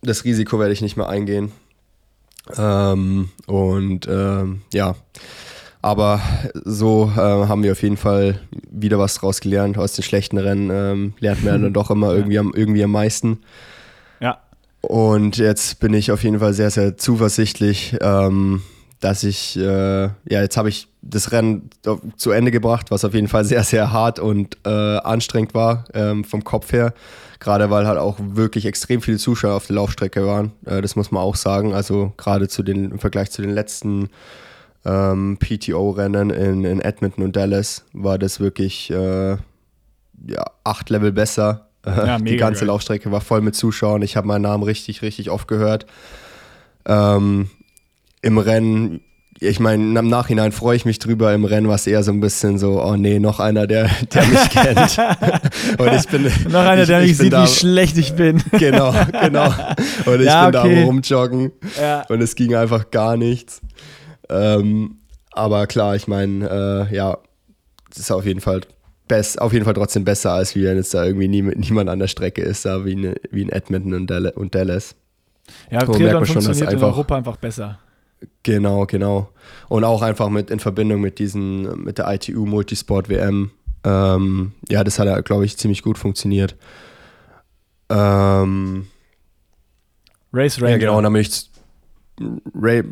[0.00, 1.52] Das Risiko werde ich nicht mehr eingehen.
[2.56, 4.96] Ähm, und ähm, ja,
[5.82, 6.20] aber
[6.64, 8.40] so äh, haben wir auf jeden Fall
[8.70, 9.76] wieder was draus gelernt.
[9.76, 13.40] Aus den schlechten Rennen ähm, lernt man dann doch immer irgendwie, am, irgendwie am meisten.
[14.20, 14.38] Ja.
[14.80, 18.62] Und jetzt bin ich auf jeden Fall sehr, sehr zuversichtlich, ähm,
[19.00, 21.68] dass ich, äh, ja, jetzt habe ich das Rennen
[22.16, 26.22] zu Ende gebracht, was auf jeden Fall sehr, sehr hart und äh, anstrengend war ähm,
[26.22, 26.94] vom Kopf her.
[27.40, 30.52] Gerade weil halt auch wirklich extrem viele Zuschauer auf der Laufstrecke waren.
[30.64, 31.74] Äh, das muss man auch sagen.
[31.74, 34.10] Also gerade zu den, im Vergleich zu den letzten
[34.84, 39.36] ähm, PTO-Rennen in, in Edmonton und Dallas war das wirklich äh,
[40.26, 41.68] ja, acht Level besser.
[41.84, 42.68] Ja, die ganze geil.
[42.68, 44.02] Laufstrecke war voll mit Zuschauern.
[44.02, 45.84] Ich habe meinen Namen richtig, richtig oft gehört.
[46.86, 47.50] Ähm,
[48.20, 49.00] Im Rennen,
[49.40, 51.34] ich meine, im Nachhinein freue ich mich drüber.
[51.34, 54.26] Im Rennen war es eher so ein bisschen so, oh nee, noch einer, der, der
[54.26, 54.96] mich kennt.
[55.78, 56.30] und ich bin.
[56.52, 58.40] noch einer, ich, der mich sieht, da, wie schlecht ich bin.
[58.52, 59.52] genau, genau.
[60.06, 60.74] Und ich ja, bin okay.
[60.76, 61.52] da rumjoggen.
[61.80, 62.02] Ja.
[62.08, 63.60] Und es ging einfach gar nichts.
[64.32, 64.98] Ähm,
[65.32, 67.18] aber klar, ich meine, äh, ja,
[67.90, 68.62] es ist auf jeden Fall
[69.08, 72.08] best, auf jeden Fall trotzdem besser, als wenn jetzt da irgendwie nie, niemand an der
[72.08, 73.94] Strecke ist, da wie, in, wie in Edmonton
[74.34, 74.94] und, Dallas.
[75.70, 77.78] Ja, so merkt man schon, dass einfach, in Europa einfach besser.
[78.42, 79.30] Genau, genau.
[79.68, 83.50] Und auch einfach mit in Verbindung mit diesen, mit der ITU Multisport WM.
[83.84, 86.54] Ähm, ja, das hat ja, glaube ich, ziemlich gut funktioniert.
[87.90, 88.86] Ähm,
[90.32, 90.70] Race Ranger.
[90.70, 91.50] Ja, genau, und dann bin ich
[92.54, 92.84] Ray,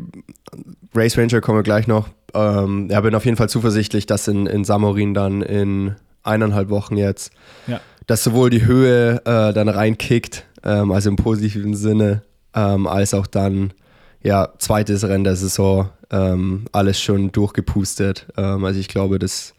[0.93, 2.09] Race Ranger kommen wir gleich noch.
[2.33, 6.97] Ähm, ja, bin auf jeden Fall zuversichtlich, dass in, in Samorin dann in eineinhalb Wochen
[6.97, 7.31] jetzt,
[7.67, 7.79] ja.
[8.07, 13.27] dass sowohl die Höhe äh, dann reinkickt, ähm, also im positiven Sinne, ähm, als auch
[13.27, 13.73] dann,
[14.21, 18.27] ja, zweites Rennen der Saison, ähm, alles schon durchgepustet.
[18.37, 19.53] Ähm, also ich glaube, das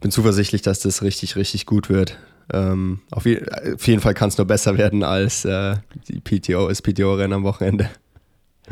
[0.00, 2.16] bin zuversichtlich, dass das richtig, richtig gut wird.
[2.52, 3.42] Ähm, auf, je,
[3.74, 5.76] auf, jeden Fall kann es nur besser werden als äh,
[6.08, 7.88] die PTO, das PTO-Rennen am Wochenende.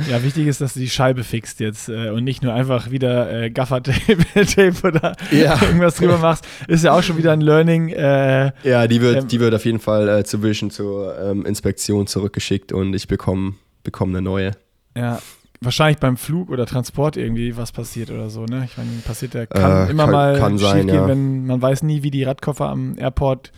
[0.08, 3.30] Ja, wichtig ist, dass du die Scheibe fixt jetzt äh, und nicht nur einfach wieder
[3.30, 5.60] äh, Gaffer-Tape oder ja.
[5.62, 6.46] irgendwas drüber machst.
[6.68, 7.88] Ist ja auch schon wieder ein Learning.
[7.88, 11.44] Äh, ja, die wird, ähm, die wird auf jeden Fall äh, zu Vision zur ähm,
[11.44, 14.52] Inspektion zurückgeschickt und ich bekomme bekomm eine neue.
[14.96, 15.18] Ja,
[15.60, 18.64] wahrscheinlich beim Flug oder Transport irgendwie was passiert oder so, ne?
[18.64, 21.08] Ich meine, passiert ja, kann äh, immer kann, mal kann sein, gehen, ja.
[21.08, 23.52] wenn man weiß nie, wie die Radkoffer am Airport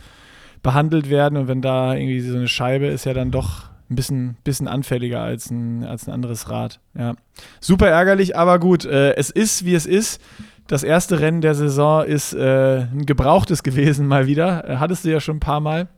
[0.63, 4.37] behandelt werden und wenn da irgendwie so eine Scheibe ist ja dann doch ein bisschen,
[4.43, 6.79] bisschen anfälliger als ein, als ein anderes Rad.
[6.97, 7.15] Ja.
[7.59, 10.21] Super ärgerlich, aber gut, äh, es ist, wie es ist.
[10.67, 14.67] Das erste Rennen der Saison ist äh, ein gebrauchtes gewesen, mal wieder.
[14.67, 15.89] Äh, hattest du ja schon ein paar Mal.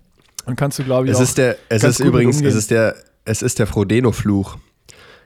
[0.46, 1.22] Und kannst du, glaube ich, es auch.
[1.22, 4.58] Ist der, es ist übrigens, es ist der, es ist der Frodeno-Fluch.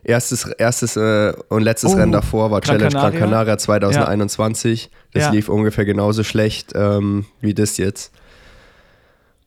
[0.03, 3.19] Erstes, erstes äh, und letztes oh, Rennen davor war Gran Challenge Canaria.
[3.19, 4.83] Gran Canaria 2021.
[4.83, 4.89] Ja.
[5.13, 5.31] Das ja.
[5.31, 8.13] lief ungefähr genauso schlecht ähm, wie das jetzt.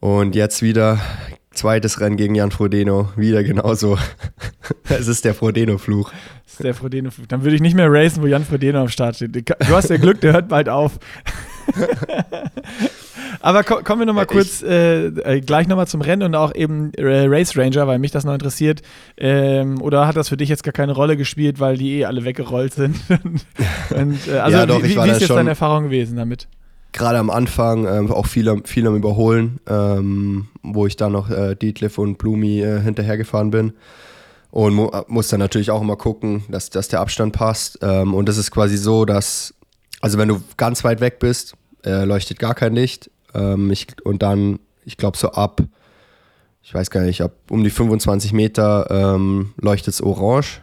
[0.01, 0.99] Und jetzt wieder
[1.53, 3.99] Zweites Rennen gegen Jan Frodeno, wieder genauso.
[4.89, 6.13] es ist der Frodeno-Fluch.
[6.45, 7.27] Das ist der Frodeno-Fluch.
[7.27, 9.35] Dann würde ich nicht mehr racen, wo Jan Frodeno am Start steht.
[9.35, 11.01] Du hast ja Glück, der hört bald auf.
[13.41, 16.93] Aber ko kommen wir nochmal kurz äh, äh, gleich nochmal zum Rennen und auch eben
[16.95, 18.83] äh, Race Ranger, weil mich das noch interessiert.
[19.17, 22.25] Ähm, oder hat das für dich jetzt gar keine Rolle gespielt, weil die eh alle
[22.25, 22.97] weggerollt sind?
[23.91, 26.49] und, äh, also, ja, doch, wie, wie ist jetzt deine Erfahrung gewesen damit?
[26.93, 31.55] Gerade am Anfang ähm, auch viel, viel am Überholen, ähm, wo ich dann noch äh,
[31.55, 33.73] Dietliff und Blumi äh, hinterhergefahren bin.
[34.51, 37.79] Und mu muss dann natürlich auch immer gucken, dass, dass der Abstand passt.
[37.83, 39.55] Ähm, und das ist quasi so, dass,
[40.01, 43.11] also wenn du ganz weit weg bist, äh, leuchtet gar kein Licht.
[43.35, 45.63] Ähm, ich, und dann, ich glaube, so ab,
[46.63, 50.63] ich weiß gar nicht, ab um die 25 Meter ähm, leuchtet es orange.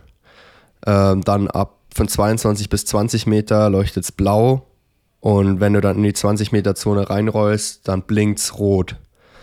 [0.85, 4.67] Ähm, dann ab von 22 bis 20 Meter leuchtet es blau
[5.27, 8.95] und wenn du dann in die 20-Meter-Zone reinrollst, dann blinkt es rot.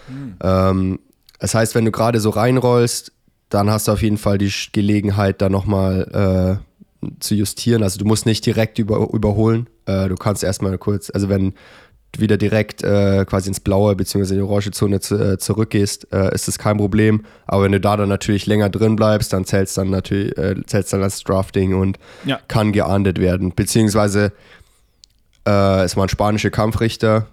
[0.09, 0.37] Mhm.
[0.43, 0.99] Ähm,
[1.39, 3.13] das heißt, wenn du gerade so reinrollst,
[3.51, 6.61] dann hast du auf jeden Fall die Gelegenheit, da nochmal
[7.03, 7.83] äh, zu justieren.
[7.83, 9.69] Also du musst nicht direkt über, überholen.
[9.85, 11.53] Äh, du kannst erstmal kurz, also wenn
[12.17, 14.31] wieder direkt äh, quasi ins Blaue bzw.
[14.31, 17.27] in die orange Zone zu, äh, zurückgehst, äh, ist das kein Problem.
[17.47, 20.89] Aber wenn du da dann natürlich länger drin bleibst, dann zählt dann natürlich äh, zählt's
[20.91, 22.41] dann als Drafting und Ja.
[22.49, 23.53] kann geahndet werden.
[23.55, 24.33] Beziehungsweise
[25.47, 27.27] äh, es waren spanische Kampfrichter,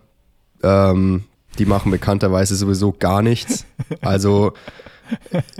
[0.63, 1.24] ähm,
[1.60, 3.65] die machen bekannterweise sowieso gar nichts.
[4.02, 4.54] Also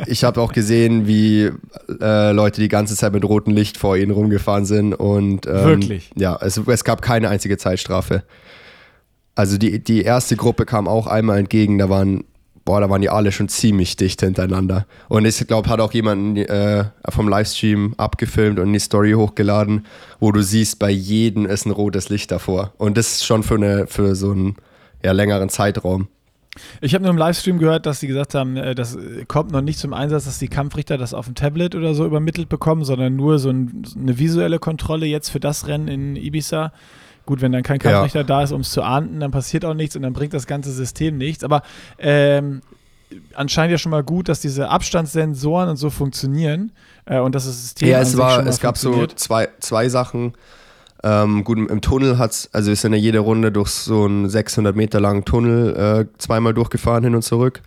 [0.08, 1.52] ich habe auch gesehen, wie
[2.00, 6.12] äh, Leute die ganze Zeit mit rotem Licht vor ihnen rumgefahren sind und ähm, Wirklich?
[6.16, 8.24] Ja, es, es gab keine einzige Zeitstrafe.
[9.36, 12.24] Also die, die erste Gruppe kam auch einmal entgegen, da waren,
[12.66, 14.86] boah, da waren die alle schon ziemlich dicht hintereinander.
[15.10, 19.86] Und ich glaube, hat auch jemand äh, vom Livestream abgefilmt und in die Story hochgeladen,
[20.20, 22.74] wo du siehst, bei jedem ist ein rotes Licht davor.
[22.78, 24.56] Und das ist schon für, eine, für so einen
[25.04, 26.08] ja, längeren Zeitraum.
[26.82, 28.98] Ich habe nur im Livestream gehört, dass sie gesagt haben, äh, das
[29.28, 32.50] kommt noch nicht zum Einsatz, dass die Kampfrichter das auf dem Tablet oder so übermittelt
[32.50, 36.74] bekommen, sondern nur so ein, eine visuelle Kontrolle jetzt für das Rennen in Ibiza.
[37.26, 37.92] Gut, wenn dann kein Ja.
[37.92, 40.48] Kampfrichter da ist, um es zu ahnden, dann passiert auch nichts und dann bringt das
[40.48, 41.44] ganze System nichts.
[41.44, 41.62] Aber
[42.00, 42.62] ähm,
[43.36, 46.72] anscheinend ja schon mal gut, dass diese Abstandssensoren und so funktionieren
[47.06, 50.34] äh, und dass das System Ja, es war, es gab so zwei, zwei Sachen.
[51.04, 54.76] Ähm, gut, im Tunnel hat's, also wir sind ja jede Runde durch so einen 600
[54.76, 57.62] Meter langen Tunnel äh, zweimal durchgefahren hin und zurück.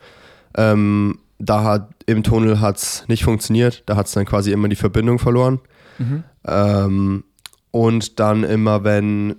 [0.57, 5.19] Ähm, da hat im Tunnel hat's nicht funktioniert, da hat's dann quasi immer die Verbindung
[5.19, 5.61] verloren.
[5.99, 6.23] Mhm.
[6.47, 7.25] Ähm,
[7.73, 9.35] und dann immer, wenn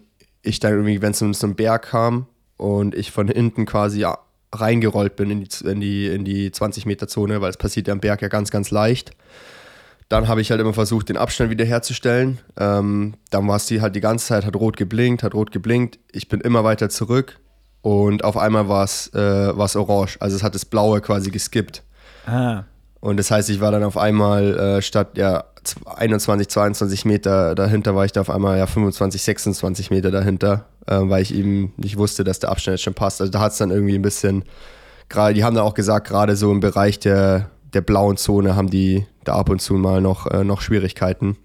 [0.46, 2.28] ich dann irgendwie, wenn es so einen Berg kam
[2.58, 4.06] und ich von hinten quasi
[4.54, 7.94] reingerollt bin in die, in die, in die 20 Meter Zone, weil es passiert ja
[7.94, 9.12] am Berg ja ganz, ganz leicht.
[10.08, 12.40] Dann habe ich halt immer versucht, den Abstand wiederherzustellen.
[12.58, 16.00] Ähm, dann war es die halt die ganze Zeit, hat rot geblinkt, hat rot geblinkt.
[16.12, 17.40] Ich bin immer weiter zurück
[17.82, 20.18] und auf einmal war es äh, orange.
[20.20, 21.84] Also es hat das Blaue quasi geskippt.
[22.28, 22.64] Ah,
[23.00, 25.44] Und das heißt, ich war dann auf einmal äh, statt ja
[25.86, 30.98] 21, 22 Meter dahinter, war ich da auf einmal ja 25, 26 Meter dahinter, äh,
[31.02, 33.22] weil ich eben nicht wusste, dass der Abstand jetzt schon passt.
[33.22, 34.44] Also da hat es dann irgendwie ein bisschen,
[35.10, 38.70] gerade, die haben dann auch gesagt, gerade so im Bereich der, der blauen Zone haben
[38.70, 41.38] die da ab und zu mal noch, äh, noch Schwierigkeiten.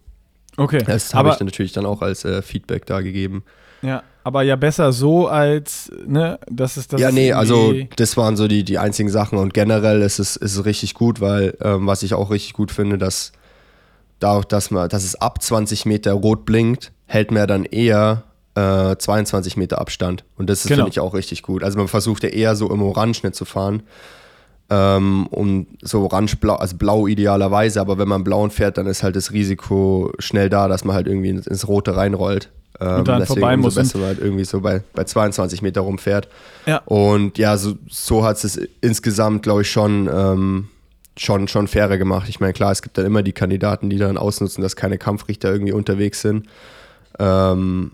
[0.57, 0.83] okay.
[0.87, 3.45] Das habe ich dann natürlich dann auch als äh, Feedback da gegeben.
[3.83, 7.01] Ja, aber ja besser so als, ne, das ist das.
[7.01, 10.57] ja, nee, also das waren so die, die einzigen Sachen und generell ist es, ist
[10.57, 13.33] es richtig gut, weil ähm, was ich auch richtig gut finde, dass
[14.19, 18.97] dadurch, dass, man, dass es ab 20 Meter rot blinkt, hält man dann eher äh,
[18.97, 20.81] 22 Meter Abstand und das ist, Genau.
[20.85, 21.63] finde ich auch richtig gut.
[21.65, 23.83] Also man versucht ja eher so im Orangeschnitt zu fahren,
[24.69, 29.17] ähm, um so orange-blau, also blau idealerweise, aber wenn man blauen fährt, dann ist halt
[29.17, 32.51] das Risiko schnell da, dass man halt irgendwie ins Rote reinrollt.
[32.79, 36.29] Ähm, Und dann deswegen vorbei muss besser halt irgendwie so bei, bei 22 Meter rumfährt.
[36.67, 36.79] Ja.
[36.85, 40.69] Und ja, so, so hat es insgesamt, glaube ich, schon, ähm,
[41.17, 42.29] schon, schon fairer gemacht.
[42.29, 45.51] Ich meine, klar, es gibt dann immer die Kandidaten, die dann ausnutzen, dass keine Kampfrichter
[45.51, 46.47] irgendwie unterwegs sind.
[47.19, 47.93] Ähm,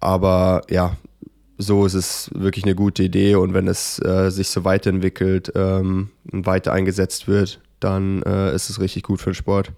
[0.00, 0.96] aber ja,
[1.58, 6.10] so ist es wirklich eine gute Idee und wenn es äh, sich so weiterentwickelt ähm,
[6.30, 9.72] und weiter eingesetzt wird, dann äh, ist es richtig gut für den Sport.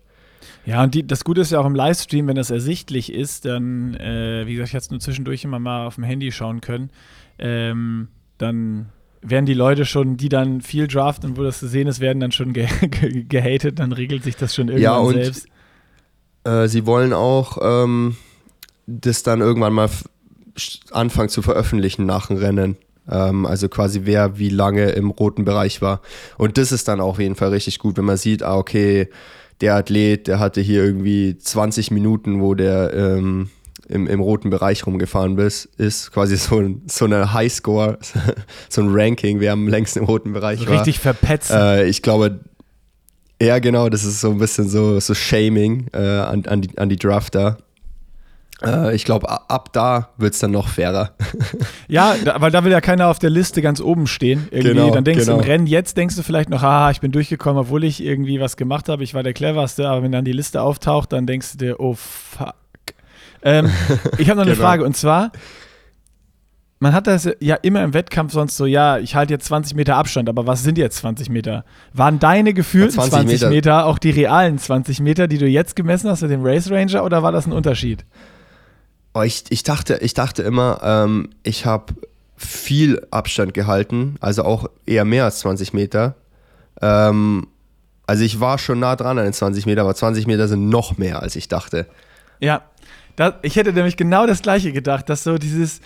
[0.66, 3.94] Ja, und die, das Gute ist ja auch im Livestream, wenn das ersichtlich ist, dann,
[3.94, 6.90] äh, wie gesagt, ich jetzt nur zwischendurch immer mal auf dem Handy schauen können,
[7.38, 8.08] ähm,
[8.38, 8.90] dann
[9.22, 12.32] werden die Leute schon, die dann viel draften, wo das zu sehen ist, werden dann
[12.32, 15.46] schon ge ge gehatet, dann regelt sich das schon irgendwann Ja, und selbst.
[16.44, 18.16] Äh, sie wollen auch ähm,
[18.86, 19.88] das dann irgendwann mal
[20.92, 22.76] anfangen zu veröffentlichen nach dem Rennen.
[23.10, 26.00] Ähm, also quasi wer wie lange im roten Bereich war.
[26.36, 29.08] Und das ist dann auch auf jeden Fall richtig gut, wenn man sieht, ah, okay,
[29.60, 33.50] der Athlet, der hatte hier irgendwie 20 Minuten, wo der ähm,
[33.88, 36.12] im, im roten Bereich rumgefahren bis, ist.
[36.12, 37.98] Quasi so, ein, so eine Highscore,
[38.68, 40.74] so ein Ranking, wer am längsten im roten Bereich war.
[40.74, 41.56] Richtig verpetzen.
[41.56, 42.40] Äh, ich glaube,
[43.40, 46.88] ja, genau, das ist so ein bisschen so, so Shaming äh, an, an, die, an
[46.88, 47.58] die Drafter.
[48.62, 51.12] Äh, ich glaube, ab da wird es dann noch fairer.
[51.90, 54.46] Ja, da, weil da will ja keiner auf der Liste ganz oben stehen.
[54.50, 54.74] Irgendwie.
[54.74, 55.42] Genau, dann denkst du genau.
[55.42, 58.58] im Rennen, jetzt denkst du vielleicht noch, haha, ich bin durchgekommen, obwohl ich irgendwie was
[58.58, 61.58] gemacht habe, ich war der cleverste, aber wenn dann die Liste auftaucht, dann denkst du
[61.58, 62.54] dir, oh fuck.
[63.42, 63.70] Ähm,
[64.18, 64.66] ich habe noch eine Genau.
[64.66, 65.32] Frage und zwar,
[66.80, 69.96] man hat das ja immer im Wettkampf sonst so, ja, ich halte jetzt 20 Meter
[69.96, 71.64] Abstand, aber was sind jetzt 20 Meter?
[71.94, 73.48] Waren deine gefühlten Ja, 20, 20 Meter.
[73.50, 77.02] Meter auch die realen 20 Meter, die du jetzt gemessen hast mit dem Race Ranger
[77.04, 78.04] oder war das ein Unterschied?
[79.24, 81.94] Ich, ich, dachte, ich dachte immer, ähm, ich habe
[82.36, 86.14] viel Abstand gehalten, also auch eher mehr als 20 Meter.
[86.80, 87.48] Ähm,
[88.06, 90.96] also ich war schon nah dran an den 20 Meter, aber 20 Meter sind noch
[90.98, 91.86] mehr, als ich dachte.
[92.40, 92.62] Ja,
[93.16, 95.80] da, ich hätte nämlich genau das Gleiche gedacht, dass so dieses,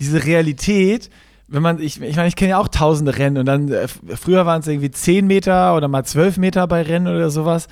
[0.00, 1.10] diese Realität,
[1.48, 4.46] wenn man, ich, ich meine, ich kenne ja auch tausende Rennen und dann, äh, früher
[4.46, 7.68] waren es irgendwie 10 Meter oder mal 12 Meter bei Rennen oder sowas.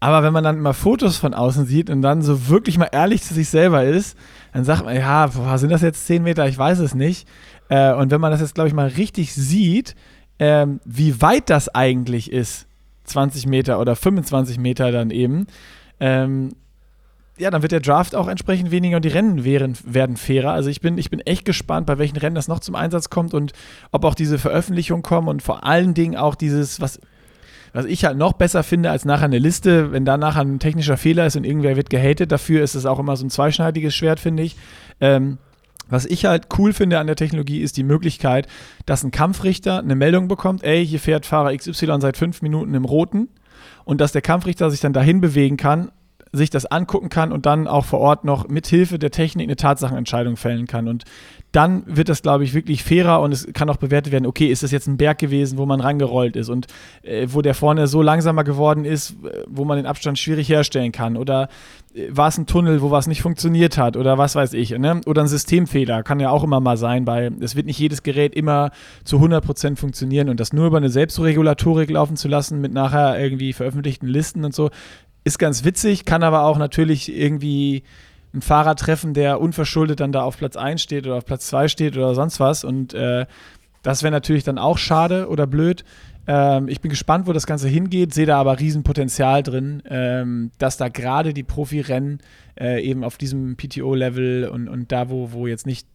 [0.00, 3.22] Aber wenn man dann mal Fotos von außen sieht und dann so wirklich mal ehrlich
[3.22, 4.16] zu sich selber ist,
[4.52, 5.28] dann sagt man, ja,
[5.58, 6.46] sind das jetzt 10 Meter?
[6.46, 7.28] Ich weiß es nicht.
[7.68, 9.96] Äh, und wenn man das jetzt, glaube ich, mal richtig sieht,
[10.38, 12.66] ähm, wie weit das eigentlich ist,
[13.04, 15.46] 20 Meter oder 25 Meter dann eben,
[15.98, 16.50] ähm,
[17.38, 20.52] ja, dann wird der Draft auch entsprechend weniger und die Rennen wären, werden fairer.
[20.52, 23.32] Also ich bin, ich bin echt gespannt, bei welchen Rennen das noch zum Einsatz kommt
[23.32, 23.52] und
[23.92, 27.00] ob auch diese Veröffentlichungen kommen und vor allen Dingen auch dieses, was,
[27.72, 30.96] was ich halt noch besser finde als nachher eine Liste, wenn da nachher ein technischer
[30.96, 34.20] Fehler ist und irgendwer wird gehatet, dafür ist es auch immer so ein zweischneidiges Schwert,
[34.20, 34.56] finde ich.
[35.00, 35.38] Ähm,
[35.88, 38.46] was ich halt cool finde an der Technologie ist die Möglichkeit,
[38.84, 42.84] dass ein Kampfrichter eine Meldung bekommt, ey, hier fährt Fahrer XY seit fünf Minuten im
[42.84, 43.28] Roten
[43.84, 45.90] und dass der Kampfrichter sich dann dahin bewegen kann,
[46.32, 49.56] sich das angucken kann und dann auch vor Ort noch mit Hilfe der Technik eine
[49.56, 50.88] Tatsachenentscheidung fällen kann.
[50.88, 51.04] Und
[51.52, 54.62] dann wird das, glaube ich, wirklich fairer und es kann auch bewertet werden, okay, ist
[54.62, 56.66] das jetzt ein Berg gewesen, wo man rangerollt ist und
[57.02, 60.92] äh, wo der vorne so langsamer geworden ist, äh, wo man den Abstand schwierig herstellen
[60.92, 61.48] kann oder
[61.94, 65.00] äh, war es ein Tunnel, wo was nicht funktioniert hat oder was weiß ich, ne?
[65.06, 68.34] oder ein Systemfehler, kann ja auch immer mal sein, weil es wird nicht jedes Gerät
[68.34, 68.70] immer
[69.04, 73.54] zu 100% funktionieren und das nur über eine Selbstregulatorik laufen zu lassen mit nachher irgendwie
[73.54, 74.68] veröffentlichten Listen und so,
[75.24, 77.84] ist ganz witzig, kann aber auch natürlich irgendwie
[78.32, 81.68] einen Fahrer treffen, der unverschuldet dann da auf Platz 1 steht oder auf Platz 2
[81.68, 82.64] steht oder sonst was.
[82.64, 83.26] Und äh,
[83.82, 85.84] das wäre natürlich dann auch schade oder blöd.
[86.26, 90.76] Ähm, ich bin gespannt, wo das Ganze hingeht, sehe da aber Riesenpotenzial drin, ähm, dass
[90.76, 92.18] da gerade die Profirennen
[92.60, 95.88] äh, eben auf diesem PTO-Level und, und da, wo, wo jetzt nicht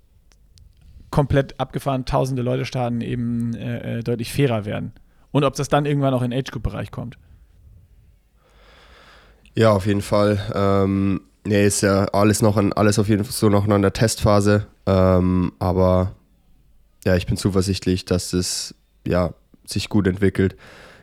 [1.11, 4.93] komplett abgefahren tausende Leute starten, eben äh, äh deutlich fairer werden.
[5.31, 7.19] Und ob das dann irgendwann auch in Age-Group-Bereich kommt.
[9.55, 10.39] Ja, auf jeden Fall.
[10.55, 13.93] Ähm, nee, ist ja alles noch an, alles auf jeden Fall so noch in der
[13.93, 14.67] Testphase.
[14.85, 16.15] Ähm, aber
[17.05, 18.75] ja, ich bin zuversichtlich, dass es
[19.07, 19.33] ja,
[19.65, 20.55] sich gut entwickelt.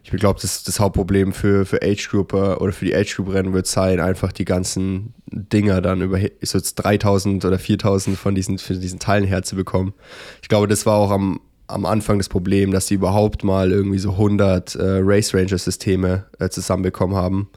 [0.03, 3.53] Ich glaube, das, das Hauptproblem für, für Age Group oder für die Age Group Rennen
[3.53, 8.59] wird sein, einfach die ganzen Dinger dann über so jetzt 3000 oder 4000 von diesen,
[8.59, 9.93] für diesen Teilen herzubekommen.
[10.41, 13.99] Ich glaube, das war auch am, am Anfang das Problem, dass sie überhaupt mal irgendwie
[13.99, 17.51] so 100 äh, Race Ranger Systeme äh, zusammenbekommen haben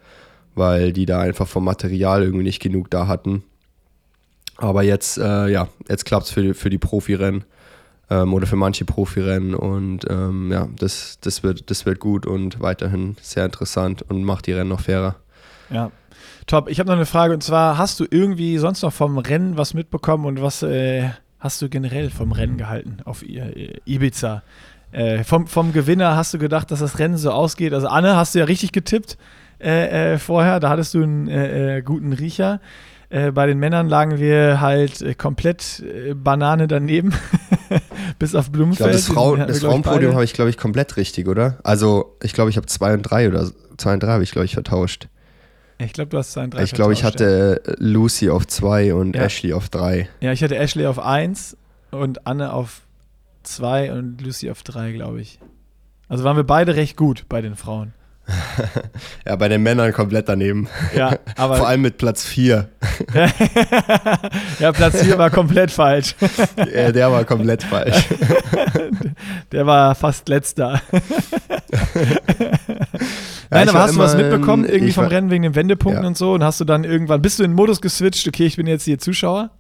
[0.56, 3.44] weil die da einfach vom Material irgendwie nicht genug da hatten.
[4.58, 7.44] Aber jetzt, äh, ja, jetzt klappt es für, die, für die Profirennen
[8.10, 12.60] ähm, oder für manche Profirennen und ähm, ja, das, das, wird, das wird gut und
[12.60, 15.16] weiterhin sehr interessant und macht die Rennen noch fairer.
[15.70, 15.92] Ja,
[16.46, 16.70] top.
[16.70, 19.74] Ich habe noch eine Frage und zwar, hast du irgendwie sonst noch vom Rennen was
[19.74, 24.44] mitbekommen und was äh, hast du generell vom Rennen gehalten auf Ibiza?
[24.92, 27.74] Äh, vom, vom Gewinner hast du gedacht, dass das Rennen so ausgeht?
[27.74, 29.18] Also Anne, hast du ja richtig getippt
[29.60, 30.60] äh, äh, vorher.
[30.60, 32.60] Da hattest du einen äh, äh, guten Riecher.
[33.10, 35.84] Äh, bei den Männern lagen wir halt komplett
[36.16, 37.14] Banane daneben,
[38.20, 38.96] bis auf Blumenfeld.
[38.96, 41.60] Ich glaub, das, Frau, das Frauenpodium habe ich, glaube ich, komplett richtig, oder?
[41.64, 44.46] Also, ich glaube, ich habe 2 und 3 oder 2 und 3 habe ich, glaube
[44.46, 45.10] ich, vertauscht.
[45.78, 47.62] Ich glaube, du hast 2 und 3 Ich glaube, ich hatte.
[47.78, 49.24] Lucy auf 2 und ja.
[49.24, 50.08] Ashley auf 3.
[50.22, 51.58] Ja, ich hatte Ashley auf 1
[51.92, 52.82] und Anne auf
[53.44, 55.40] 2 und Lucy auf 3, glaube ich.
[56.08, 57.94] Also waren wir beide recht gut bei den Frauen.
[59.26, 60.70] Ja, bei den Männern komplett daneben.
[60.96, 62.70] Ja, aber Vor allem mit Platz 4.
[64.60, 66.16] ja, Platz 4 war komplett falsch.
[66.74, 68.06] ja, der war komplett falsch.
[69.52, 70.82] der war fast letzter.
[73.50, 76.08] Nein, aber hast du was mitbekommen, irgendwie vom war, Rennen wegen den Wendepunkten ja.
[76.08, 76.34] und so?
[76.34, 78.86] Und hast du dann irgendwann, bist du in den Modus geswitcht, okay, ich bin jetzt
[78.86, 79.52] hier Zuschauer?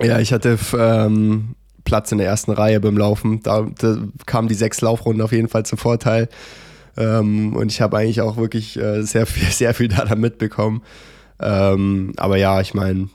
[0.00, 1.54] Ja, ich hatte ähm,
[1.84, 3.42] Platz in der ersten Reihe beim Laufen.
[3.42, 6.28] Da, da kamen die sechs Laufrunden auf jeden Fall zum Vorteil.
[6.96, 10.82] Ähm, und ich habe eigentlich auch wirklich äh, sehr, viel, sehr viel da mitbekommen.
[11.40, 13.08] Ähm, aber ja, ich meine,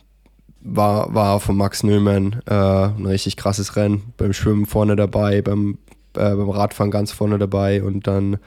[0.61, 4.13] war, war von Max Nöllmann äh, ein richtig krasses Rennen.
[4.17, 5.77] Beim Schwimmen vorne dabei, beim,
[6.15, 8.37] äh, beim Radfahren ganz vorne dabei und dann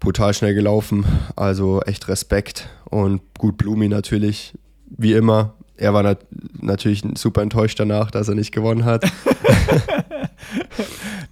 [0.00, 1.04] brutal schnell gelaufen.
[1.34, 4.54] Also echt Respekt und gut Blumi natürlich,
[4.86, 5.54] wie immer.
[5.76, 6.24] Er war nat
[6.60, 9.04] natürlich super enttäuscht danach, dass er nicht gewonnen hat.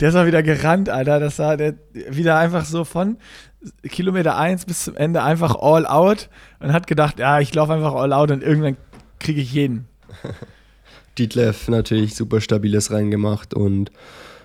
[0.01, 1.21] Der ist auch wieder gerannt, Alter.
[1.21, 1.75] Das war der
[2.11, 3.19] wieder einfach so von
[3.89, 6.29] Kilometer 1 bis zum Ende einfach all out
[6.59, 8.77] und hat gedacht, ja, ich laufe einfach all out und irgendwann
[9.21, 9.87] kriege ich jeden.
[11.19, 13.93] Dietlev natürlich super stabiles reingemacht und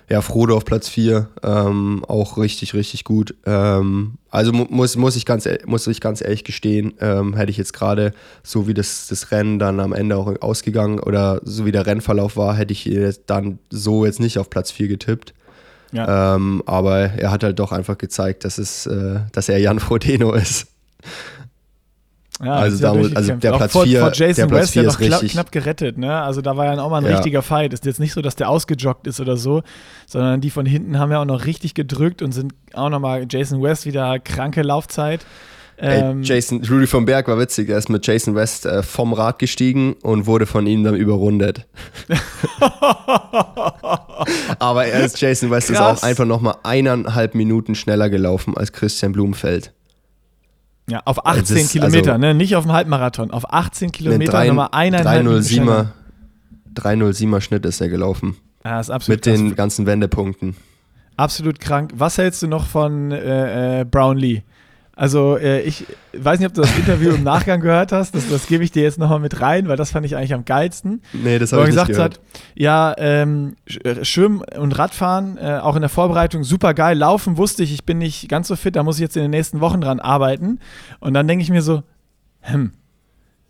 [0.08, 3.34] ja, Frodo auf Platz 4, ähm, auch richtig, richtig gut.
[3.44, 7.58] Ähm, also mu muss, muss, ich ganz, muss ich ganz ehrlich gestehen, ähm, hätte ich
[7.58, 11.72] jetzt gerade, so wie das, das Rennen dann am Ende auch ausgegangen oder so wie
[11.72, 12.90] der Rennverlauf war, hätte ich
[13.26, 15.34] dann so jetzt nicht auf Platz 4 getippt.
[15.92, 16.34] Ja.
[16.34, 20.32] Ähm, aber er hat halt doch einfach gezeigt, dass, es, äh, dass er Jan Frodeno
[20.34, 20.68] ist.
[22.42, 24.98] Ja, also, da, also der Platz 4 vor, Jason der Platz West, vier der noch
[24.98, 26.20] knapp, knapp gerettet, ne?
[26.22, 27.16] Also da war ja auch mal ein ja.
[27.16, 27.72] richtiger Fight.
[27.72, 29.62] Ist jetzt nicht so, dass der ausgejoggt ist oder so,
[30.06, 33.26] sondern die von hinten haben ja auch noch richtig gedrückt und sind auch noch mal
[33.28, 35.26] Jason West wieder kranke Laufzeit.
[35.80, 39.12] Ähm, Ey, Jason, Rudy vom Berg war witzig, er ist mit Jason West äh, vom
[39.12, 41.68] Rad gestiegen und wurde von ihm dann überrundet.
[44.58, 49.12] Aber er ist Jason West ist auch einfach nochmal eineinhalb Minuten schneller gelaufen als Christian
[49.12, 49.72] Blumenfeld.
[50.88, 52.34] Ja, auf 18 ist, Kilometer, also, ne?
[52.34, 53.30] nicht auf dem Halbmarathon.
[53.30, 55.86] Auf 18 Kilometer nochmal eineinhalb 307er,
[56.74, 58.36] 307er Schnitt ist er gelaufen.
[58.64, 59.38] Ja, ist absolut Mit krass.
[59.38, 60.56] den ganzen Wendepunkten.
[61.16, 61.92] Absolut krank.
[61.94, 64.42] Was hältst du noch von äh, äh, Brownlee?
[64.98, 68.16] Also äh, ich weiß nicht, ob du das Interview im Nachgang gehört hast.
[68.16, 70.44] Das, das gebe ich dir jetzt nochmal mit rein, weil das fand ich eigentlich am
[70.44, 71.02] geilsten.
[71.12, 72.14] Nee, das habe ich gesagt nicht gehört.
[72.14, 72.20] hat,
[72.56, 76.98] ja, ähm, äh, Schwimmen und Radfahren, äh, auch in der Vorbereitung, super geil.
[76.98, 79.30] Laufen wusste ich, ich bin nicht ganz so fit, da muss ich jetzt in den
[79.30, 80.58] nächsten Wochen dran arbeiten.
[80.98, 81.84] Und dann denke ich mir so,
[82.40, 82.72] hm,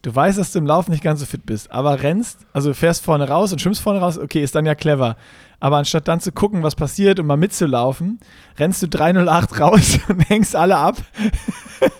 [0.02, 3.02] du weißt, dass du im Laufen nicht ganz so fit bist, aber rennst, also fährst
[3.02, 5.16] vorne raus und schwimmst vorne raus, okay, ist dann ja clever.
[5.60, 8.20] Aber anstatt dann zu gucken, was passiert und mal mitzulaufen,
[8.58, 10.96] rennst du 308 raus und hängst alle ab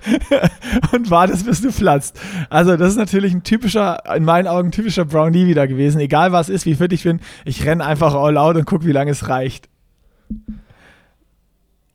[0.92, 2.18] und wartest, bis du platzt.
[2.50, 6.00] Also, das ist natürlich ein typischer, in meinen Augen typischer Brownie wieder gewesen.
[6.00, 8.92] Egal was ist, wie fit ich bin, ich renne einfach all out und gucke, wie
[8.92, 9.68] lange es reicht.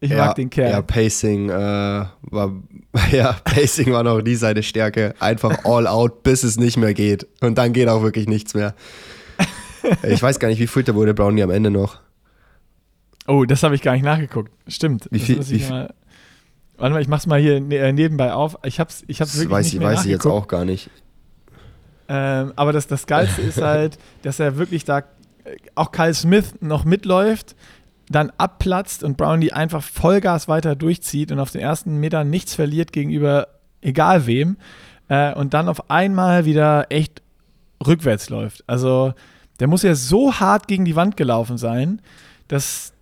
[0.02, 0.72] Ich ja, mag den Kerl.
[0.72, 2.52] Ja, Pacing äh, war
[3.12, 5.16] ja, Pacing war noch nie seine Stärke.
[5.20, 7.26] Einfach all out, bis es nicht mehr geht.
[7.42, 8.76] Und dann geht auch wirklich nichts mehr.
[10.04, 12.00] Ich weiß gar nicht, wie viel da wurde Brownie am Ende noch.
[13.28, 14.52] Oh, das habe ich gar nicht nachgeguckt.
[14.68, 15.08] Stimmt.
[15.12, 15.48] Wie viel?
[15.48, 15.94] Wie mal,
[16.78, 18.58] warte mal, ich mach's mal hier ne, äh, nebenbei auf.
[18.64, 20.90] Ich hab's, ich hab's wirklich weiß nicht ich, mehr Weiß ich jetzt auch gar nicht.
[22.10, 25.04] Ähm, aber das, das Geilste ist halt, dass er wirklich da, äh,
[25.76, 27.56] auch Kyle Smith noch mitläuft,
[28.10, 32.92] dann abplatzt und Brownlee einfach Vollgas weiter durchzieht und auf den ersten Metern nichts verliert
[32.92, 33.48] gegenüber
[33.82, 34.58] egal wem
[35.08, 37.22] äh, und dann auf einmal wieder echt
[37.86, 38.64] rückwärts läuft.
[38.68, 39.14] Also
[39.60, 42.02] der muss ja so hart gegen die Wand gelaufen sein,
[42.48, 42.94] das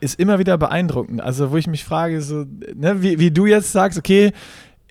[0.00, 1.20] ist immer wieder beeindruckend.
[1.20, 2.44] Also, wo ich mich frage, so,
[2.74, 4.32] ne, wie, wie du jetzt sagst, okay,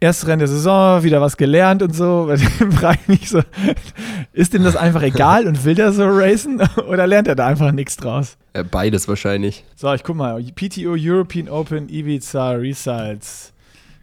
[0.04, 2.30] erste Rennen der Saison, wieder was gelernt und so,
[2.72, 3.42] frage ich mich so,
[4.34, 7.72] ist ihm das einfach egal und will der so racen oder lernt er da einfach
[7.72, 8.38] nichts draus?
[8.72, 9.64] Beides wahrscheinlich.
[9.76, 13.54] So, ich guck mal, PTO European Open Ibiza Results.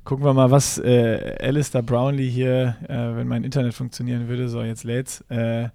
[0.05, 4.63] Gucken wir mal, was äh, Alistair Brownlee hier, äh, wenn mein Internet funktionieren würde, so
[4.63, 5.69] jetzt lädt's, äh,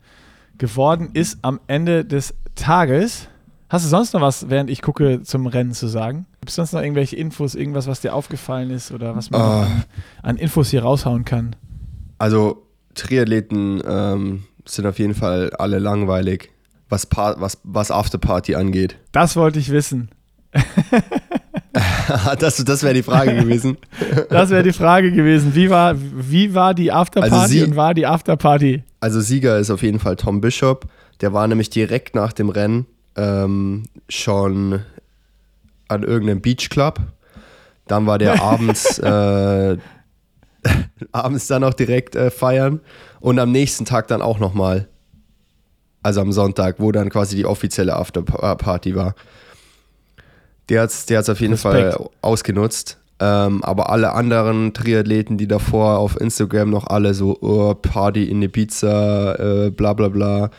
[0.57, 3.27] geworden ist am Ende des Tages.
[3.69, 6.27] Hast du sonst noch was, während ich gucke, zum Rennen zu sagen?
[6.39, 9.43] Gibt es sonst noch irgendwelche Infos, irgendwas, was dir aufgefallen ist oder was man uh,
[9.43, 9.83] an,
[10.21, 11.55] an, Infos hier raushauen kann?
[12.19, 16.51] Also, Triathleten ähm, sind auf jeden Fall alle langweilig,
[16.89, 18.97] was, was, was Afterparty angeht.
[19.11, 20.09] Das wollte ich wissen.
[22.39, 23.77] das das wäre die Frage gewesen.
[24.29, 25.55] das wäre die Frage gewesen.
[25.55, 28.83] Wie war, wie war die Afterparty also sie, und war die Afterparty?
[29.05, 30.87] Also Sieger ist auf jeden Fall Tom Bishop.
[31.21, 34.81] Der war nämlich direkt nach dem Rennen ähm, schon
[35.87, 36.99] an irgendeinem Beachclub.
[37.85, 39.77] Dann war der abends, äh,
[41.11, 42.79] abends dann auch direkt äh, feiern
[43.19, 44.87] und am nächsten Tag dann auch nochmal.
[46.01, 49.13] Also am Sonntag, wo dann quasi die offizielle Afterparty war.
[50.69, 51.93] Der hat es der hat's auf jeden Respekt.
[51.93, 52.97] Fall ausgenutzt.
[53.19, 58.41] Ähm, aber alle anderen Triathleten, die davor auf Instagram noch alle so oh, Party in
[58.41, 60.49] Ibiza, äh, bla bla bla,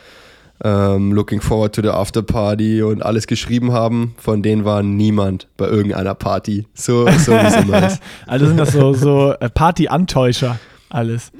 [0.63, 5.47] ähm, looking forward to the after party und alles geschrieben haben, von denen war niemand
[5.57, 6.65] bei irgendeiner Party.
[6.73, 8.01] So, so wie es immer ist.
[8.25, 11.31] Also sind das so, so äh, Party-Antäuscher, alles.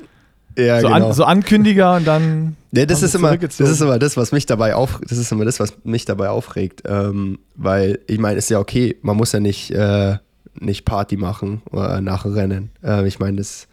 [0.55, 1.07] Ja, so, genau.
[1.07, 2.55] an, so Ankündiger und dann.
[2.72, 5.45] Ja, das ist immer, das ist immer das, was mich dabei auf, das ist immer
[5.45, 9.39] das, was mich dabei aufregt, ähm, weil ich meine, ist ja okay, man muss ja
[9.39, 10.18] nicht, äh,
[10.60, 12.70] nicht Party machen oder nach Rennen.
[12.84, 13.68] Äh, ich meine, das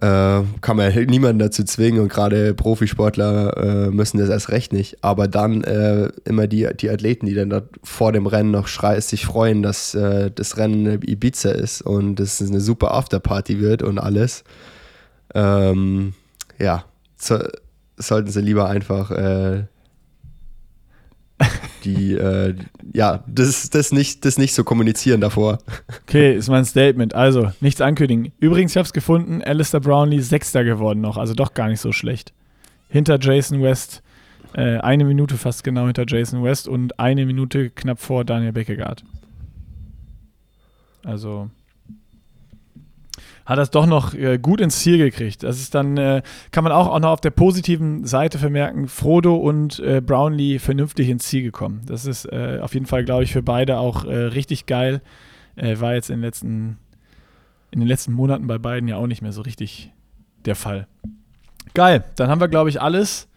[0.00, 5.02] äh, kann man niemanden dazu zwingen und gerade Profisportler äh, müssen das erst recht nicht.
[5.02, 9.00] Aber dann äh, immer die, die Athleten, die dann da vor dem Rennen noch schrei
[9.00, 13.98] sich freuen, dass äh, das Rennen Ibiza ist und es eine super Afterparty wird und
[13.98, 14.44] alles
[15.34, 16.14] ähm,
[16.58, 16.84] ja,
[17.16, 17.38] so,
[17.96, 19.64] sollten sie lieber einfach äh,
[21.84, 22.54] die, äh,
[22.92, 25.58] ja, das, das, nicht, das nicht so kommunizieren davor.
[26.02, 27.14] Okay, ist mein Statement.
[27.14, 28.32] Also, nichts ankündigen.
[28.38, 31.92] Übrigens, ich habe es gefunden, Alistair Brownlee Sechster geworden noch, also doch gar nicht so
[31.92, 32.32] schlecht.
[32.88, 34.02] Hinter Jason West,
[34.54, 39.04] äh, eine Minute fast genau hinter Jason West und eine Minute knapp vor Daniel Beckegaard.
[41.02, 41.50] Also,
[43.46, 45.42] hat das doch noch äh, gut ins Ziel gekriegt.
[45.42, 49.36] Das ist dann, äh, kann man auch, auch noch auf der positiven Seite vermerken, Frodo
[49.36, 51.82] und äh, Brownlee vernünftig ins Ziel gekommen.
[51.86, 55.02] Das ist äh, auf jeden Fall, glaube ich, für beide auch äh, richtig geil.
[55.56, 56.78] Äh, war jetzt in den, letzten,
[57.70, 59.92] in den letzten Monaten bei beiden ja auch nicht mehr so richtig
[60.44, 60.86] der Fall.
[61.74, 63.28] Geil, dann haben wir, glaube ich, alles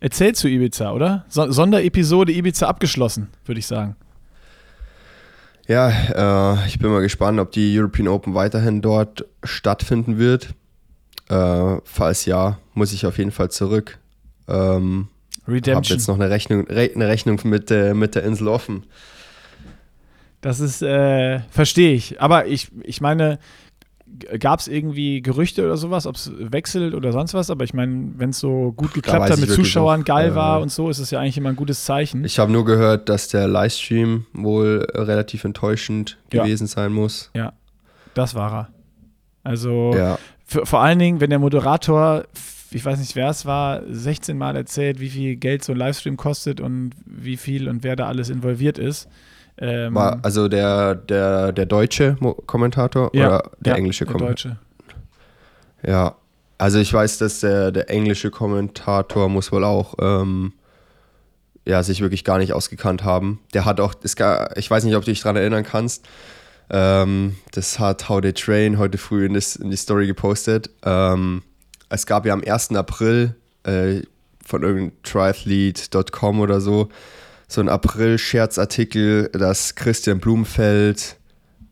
[0.00, 1.24] erzählt zu Ibiza, oder?
[1.28, 3.96] So Sonderepisode Ibiza abgeschlossen, würde ich sagen.
[5.68, 10.54] Ja, äh, ich bin mal gespannt, ob die European Open weiterhin dort stattfinden wird.
[11.28, 13.98] Äh, falls ja, muss ich auf jeden Fall zurück.
[14.48, 15.08] Ähm,
[15.48, 15.82] Redemption.
[15.82, 18.84] Ich habe jetzt noch eine Rechnung, eine Rechnung mit, äh, mit der Insel offen.
[20.40, 22.20] Das ist, äh, verstehe ich.
[22.20, 23.38] Aber ich, ich meine,
[24.38, 28.12] gab es irgendwie Gerüchte oder sowas, ob es wechselt oder sonst was, aber ich meine,
[28.16, 30.98] wenn es so gut geklappt hat mit Zuschauern, noch, geil äh, war und so, ist
[30.98, 32.24] es ja eigentlich immer ein gutes Zeichen.
[32.24, 36.42] Ich habe nur gehört, dass der Livestream wohl relativ enttäuschend ja.
[36.42, 37.30] gewesen sein muss.
[37.34, 37.52] Ja,
[38.14, 38.68] das war er.
[39.42, 40.18] Also ja.
[40.46, 42.24] vor allen Dingen, wenn der Moderator,
[42.70, 46.16] ich weiß nicht, wer es war, 16 Mal erzählt, wie viel Geld so ein Livestream
[46.16, 49.08] kostet und wie viel und wer da alles involviert ist.
[49.58, 54.56] Ähm, War also der, der, der deutsche Kommentator ja, oder der ja, englische Kommentator?
[55.86, 56.16] Ja,
[56.58, 60.52] also ich weiß, dass der, der englische Kommentator muss wohl auch ähm,
[61.66, 63.40] ja, sich wirklich gar nicht ausgekannt haben.
[63.54, 64.14] Der hat auch, das,
[64.56, 66.06] ich weiß nicht, ob du dich daran erinnern kannst,
[66.70, 70.70] ähm, das hat How They Train heute früh in, das, in die Story gepostet.
[70.84, 71.42] Ähm,
[71.88, 72.72] es gab ja am 1.
[72.72, 73.34] April
[73.64, 74.02] äh,
[74.44, 76.88] von irgendeinem triathlete.com oder so
[77.48, 81.16] so ein April-Scherzartikel, dass Christian Blumfeld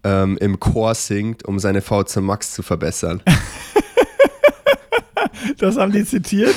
[0.05, 3.22] ähm, im Chor singt, um seine VZ Max zu verbessern.
[5.59, 6.55] das haben die zitiert?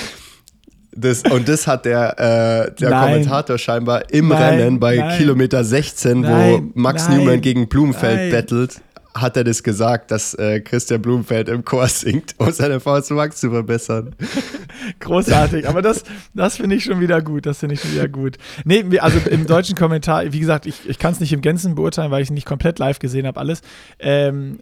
[1.00, 5.64] Das, und das hat der, äh, der Kommentator scheinbar im nein, Rennen bei nein, Kilometer
[5.64, 8.82] 16, nein, wo Max Newman gegen Blumenfeld bettelt,
[9.22, 13.50] hat er das gesagt, dass äh, Christian Blumenfeld im Chor singt, um seine VS zu
[13.50, 14.16] verbessern.
[15.00, 16.04] Großartig, aber das,
[16.34, 17.46] das finde ich schon wieder gut.
[17.46, 18.38] Das finde ich schon wieder gut.
[18.66, 22.12] Nee, also im deutschen Kommentar, wie gesagt, ich, ich kann es nicht im Gänzen beurteilen,
[22.12, 23.62] weil ich nicht komplett live gesehen habe, alles.
[24.00, 24.60] Ähm,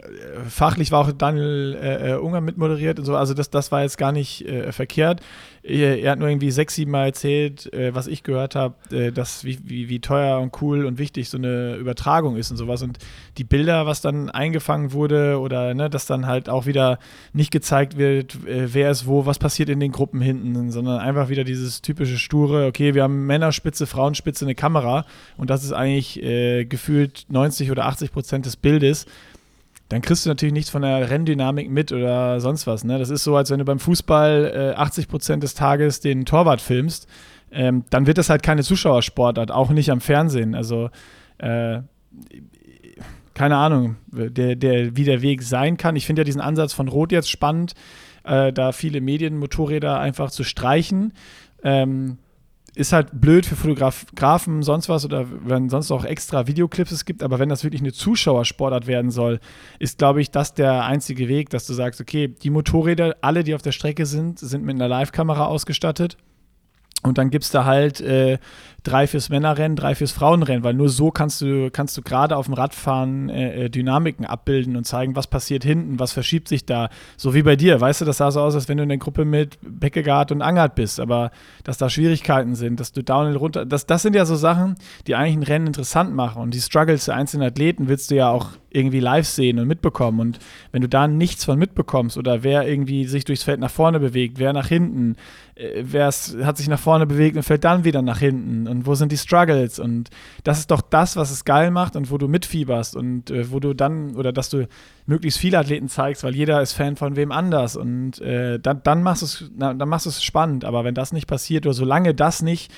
[0.50, 3.98] fachlich war auch Daniel äh, äh Unger mitmoderiert und so, also das, das war jetzt
[3.98, 5.22] gar nicht äh, verkehrt.
[5.68, 9.44] Er, hat nur irgendwie sechs, sieben Mal erzählt, äh, was ich gehört habe, äh, dass
[9.44, 12.84] wie, wie, wie teuer und cool und wichtig so eine Übertragung ist und sowas.
[12.84, 13.00] Und
[13.38, 17.00] die Bilder, was dann eingefangen wurde oder ne, dass dann halt auch wieder
[17.34, 21.30] nicht gezeigt wird, äh, wer ist wo, was passiert in den Gruppen hinten, sondern einfach
[21.30, 25.06] wieder dieses typische sture, okay, wir haben Männerspitze, Frauenspitze, eine Kamera
[25.38, 29.06] und das ist eigentlich äh, gefühlt 90 oder 80 Prozent des Bildes
[29.90, 32.84] dann kriegst du natürlich nichts von der Renndynamik mit oder sonst was.
[32.84, 32.98] Ne?
[32.98, 36.62] Das ist so, als wenn du beim Fußball äh, 80 Prozent des Tages den Torwart
[36.62, 37.08] filmst.
[37.52, 40.56] Ähm, dann wird das halt keine Zuschauersportart, auch nicht am Fernsehen.
[40.56, 40.90] Also,
[41.38, 41.80] äh,
[43.34, 45.96] keine Ahnung, der, der, wie der Weg sein kann.
[45.96, 47.74] Ich finde ja diesen Ansatz von Rot jetzt spannend,
[48.24, 51.14] äh, da viele Medienmotorräder einfach zu streichen.
[51.64, 52.18] Ähm,
[52.76, 57.24] ist halt blöd für Fotografen, sonst was oder wenn sonst auch extra Videoclips es gibt,
[57.24, 59.40] aber wenn das wirklich eine Zuschauersportart werden soll,
[59.80, 63.56] ist, glaube ich, das der einzige Weg, dass du sagst, okay, die Motorräder, alle, die
[63.56, 66.18] auf der Strecke sind, sind mit einer Live-Kamera ausgestattet.
[67.04, 68.40] Und dann gibt es da halt äh,
[68.86, 72.46] drei fürs Männerrennen, drei fürs Frauenrennen, weil nur so kannst du, kannst du gerade auf
[72.46, 76.90] dem Radfahren äh, äh, Dynamiken abbilden und zeigen, was passiert hinten, was verschiebt sich da.
[77.18, 78.98] So wie bei dir, weißt du, das sah so aus, als wenn du in der
[78.98, 81.32] Gruppe mit Beckegaard und Angert bist, aber
[81.64, 84.76] dass da Schwierigkeiten sind, dass du downhill runter, das, das sind ja so Sachen,
[85.08, 88.30] die eigentlich ein Rennen interessant machen und die Struggles der einzelnen Athleten willst du ja
[88.30, 90.40] auch irgendwie live sehen und mitbekommen und
[90.72, 94.38] wenn du da nichts von mitbekommst oder wer irgendwie sich durchs Feld nach vorne bewegt,
[94.38, 95.16] wer nach hinten,
[95.56, 98.96] äh, wer hat sich nach vorne bewegt und fällt dann wieder nach hinten und wo
[98.96, 99.80] sind die Struggles?
[99.80, 100.10] Und
[100.44, 103.60] das ist doch das, was es geil macht und wo du mitfieberst und äh, wo
[103.60, 104.68] du dann oder dass du
[105.06, 107.76] möglichst viele Athleten zeigst, weil jeder ist Fan von wem anders.
[107.76, 111.14] Und äh, dann, dann machst du es dann machst du es spannend, aber wenn das
[111.14, 112.72] nicht passiert oder solange das nicht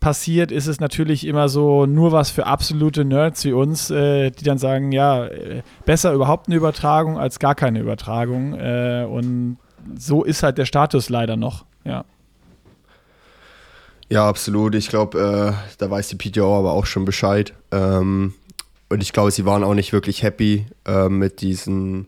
[0.00, 4.44] passiert, ist es natürlich immer so nur was für absolute Nerds wie uns, äh, die
[4.44, 8.54] dann sagen, ja, äh, besser überhaupt eine Übertragung als gar keine Übertragung.
[8.54, 9.58] Äh, und
[9.96, 12.04] so ist halt der Status leider noch, ja.
[14.08, 14.74] Ja, absolut.
[14.74, 17.52] Ich glaube, äh, da weiß die PTO aber auch schon Bescheid.
[17.70, 18.34] Ähm,
[18.88, 22.06] und ich glaube, sie waren auch nicht wirklich happy äh, mit diesen,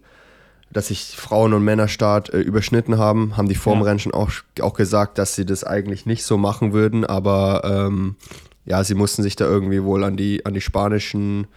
[0.70, 3.36] dass sich Frauen- und Männerstart äh, überschnitten haben.
[3.36, 4.02] Haben die Formrennen ja.
[4.02, 4.30] schon auch,
[4.60, 7.04] auch gesagt, dass sie das eigentlich nicht so machen würden.
[7.04, 8.16] Aber ähm,
[8.64, 11.48] ja, sie mussten sich da irgendwie wohl an die, an die spanischen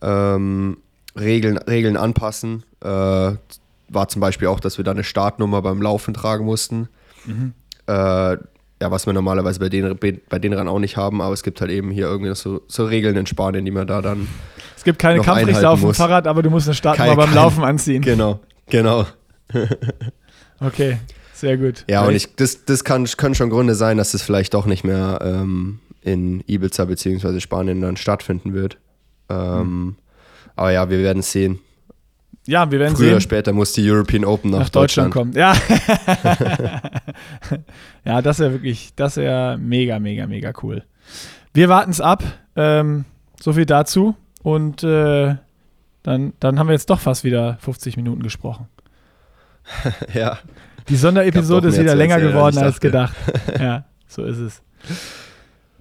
[0.00, 0.78] ähm,
[1.14, 2.62] Regeln, Regeln anpassen.
[2.80, 3.32] Äh,
[3.90, 6.88] war zum Beispiel auch, dass wir da eine Startnummer beim Laufen tragen mussten.
[7.26, 7.52] Mhm.
[7.86, 8.38] Äh,
[8.80, 11.60] ja, was wir normalerweise bei den, bei den Rennen auch nicht haben, aber es gibt
[11.60, 14.28] halt eben hier irgendwie so, so Regeln in Spanien, die man da dann.
[14.76, 17.64] Es gibt keine Kampfrichter auf dem Fahrrad, aber du musst eine Startnummer beim kein, Laufen
[17.64, 18.02] anziehen.
[18.02, 19.06] Genau, genau.
[20.60, 20.98] okay,
[21.34, 21.84] sehr gut.
[21.88, 24.84] Ja, und ich, das, das kann, können schon Gründe sein, dass es vielleicht doch nicht
[24.84, 27.40] mehr ähm, in Ibiza bzw.
[27.40, 28.78] Spanien dann stattfinden wird.
[29.28, 29.96] Ähm, mhm.
[30.54, 31.58] Aber ja, wir werden es sehen.
[32.48, 33.12] Ja, wir werden Früher sehen.
[33.12, 35.14] oder später muss die European Open nach, nach Deutschland.
[35.14, 35.14] Deutschland.
[35.14, 35.32] kommen.
[35.36, 35.54] Ja.
[38.06, 40.82] ja, das wäre wirklich, das wäre mega, mega, mega cool.
[41.52, 42.24] Wir warten es ab.
[42.56, 43.04] Ähm,
[43.38, 44.16] so viel dazu.
[44.42, 45.36] Und äh,
[46.02, 48.66] dann, dann haben wir jetzt doch fast wieder 50 Minuten gesprochen.
[50.14, 50.38] ja.
[50.88, 53.14] Die Sonderepisode ist wieder länger geworden als gedacht.
[53.60, 53.84] ja.
[54.06, 54.62] So ist es.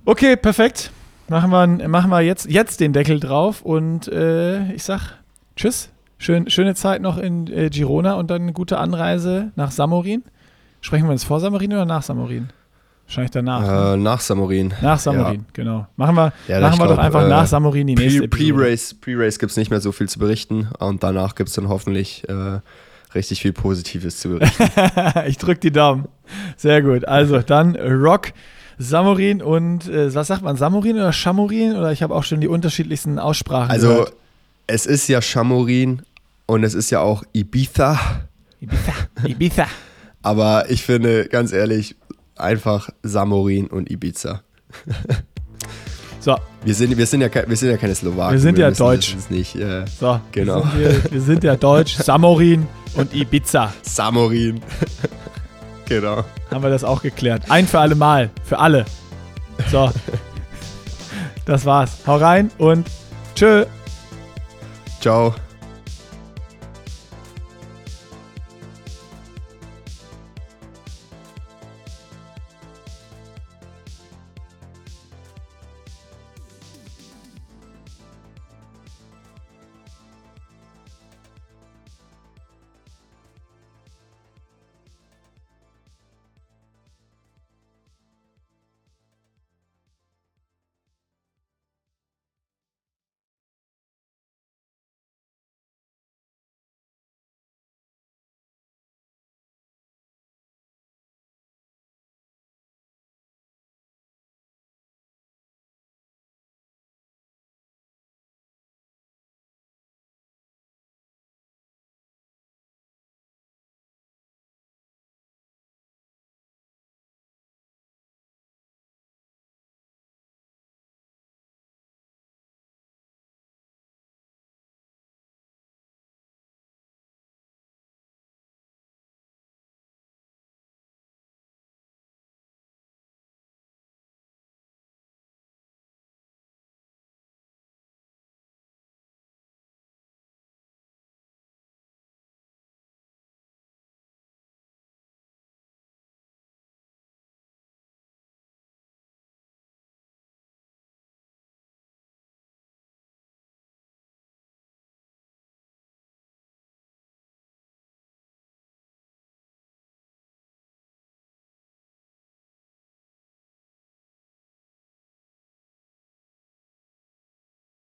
[0.03, 0.91] Okay, perfekt.
[1.29, 5.13] Machen wir, machen wir jetzt, jetzt den Deckel drauf und äh, ich sag
[5.55, 5.91] Tschüss.
[6.19, 10.23] Schön, schöne Zeit noch in äh, Girona und dann eine gute Anreise nach Samorin.
[10.81, 12.49] Sprechen wir uns vor Samorin oder nach Samorin?
[13.05, 13.93] Wahrscheinlich danach.
[13.93, 14.73] Äh, nach Samorin.
[14.81, 15.45] Nach Samorin, Ja.
[15.53, 15.87] genau.
[15.95, 18.51] Machen wir, Ja, machen wir doch glaub, einfach äh, nach Samorin die nächste Pre-.
[18.53, 21.69] Pre-Race Pre gibt es nicht mehr so viel zu berichten und danach gibt es dann
[21.69, 22.59] hoffentlich äh,
[23.15, 24.63] richtig viel Positives zu berichten.
[25.27, 26.07] ich drück die Daumen.
[26.57, 27.07] Sehr gut.
[27.07, 28.33] Also dann Rock,
[28.77, 31.77] Samorin und äh, was sagt man, Samorin oder Chamorin?
[31.77, 34.13] Oder ich habe auch schon die unterschiedlichsten Aussprachen Also gehört.
[34.67, 36.01] Es ist ja Chamorin
[36.45, 37.97] und es ist ja auch Ibiza,
[38.59, 38.93] Ibiza.
[39.25, 39.67] Ibiza.
[40.21, 41.95] aber ich finde ganz ehrlich
[42.35, 44.43] einfach Samorin und Ibiza.
[46.19, 48.33] So, Wir sind, wir sind, ja, wir sind ja keine Slowaken.
[48.33, 49.15] Wir sind ja müssen deutsch.
[49.29, 50.19] Nicht, äh, so.
[50.33, 50.55] Genau.
[50.75, 51.95] Wir sind, hier, wir sind ja deutsch.
[51.95, 53.73] Samorin und Ibiza.
[53.81, 54.59] Samorin.
[55.85, 56.25] genau.
[56.51, 57.43] Haben wir das auch geklärt.
[57.49, 58.29] Ein für alle Mal.
[58.43, 58.83] Für alle.
[59.71, 59.89] So.
[61.45, 61.91] Das war's.
[62.05, 62.85] Hau rein und
[63.33, 63.63] tschö.
[65.07, 65.46] Ciao.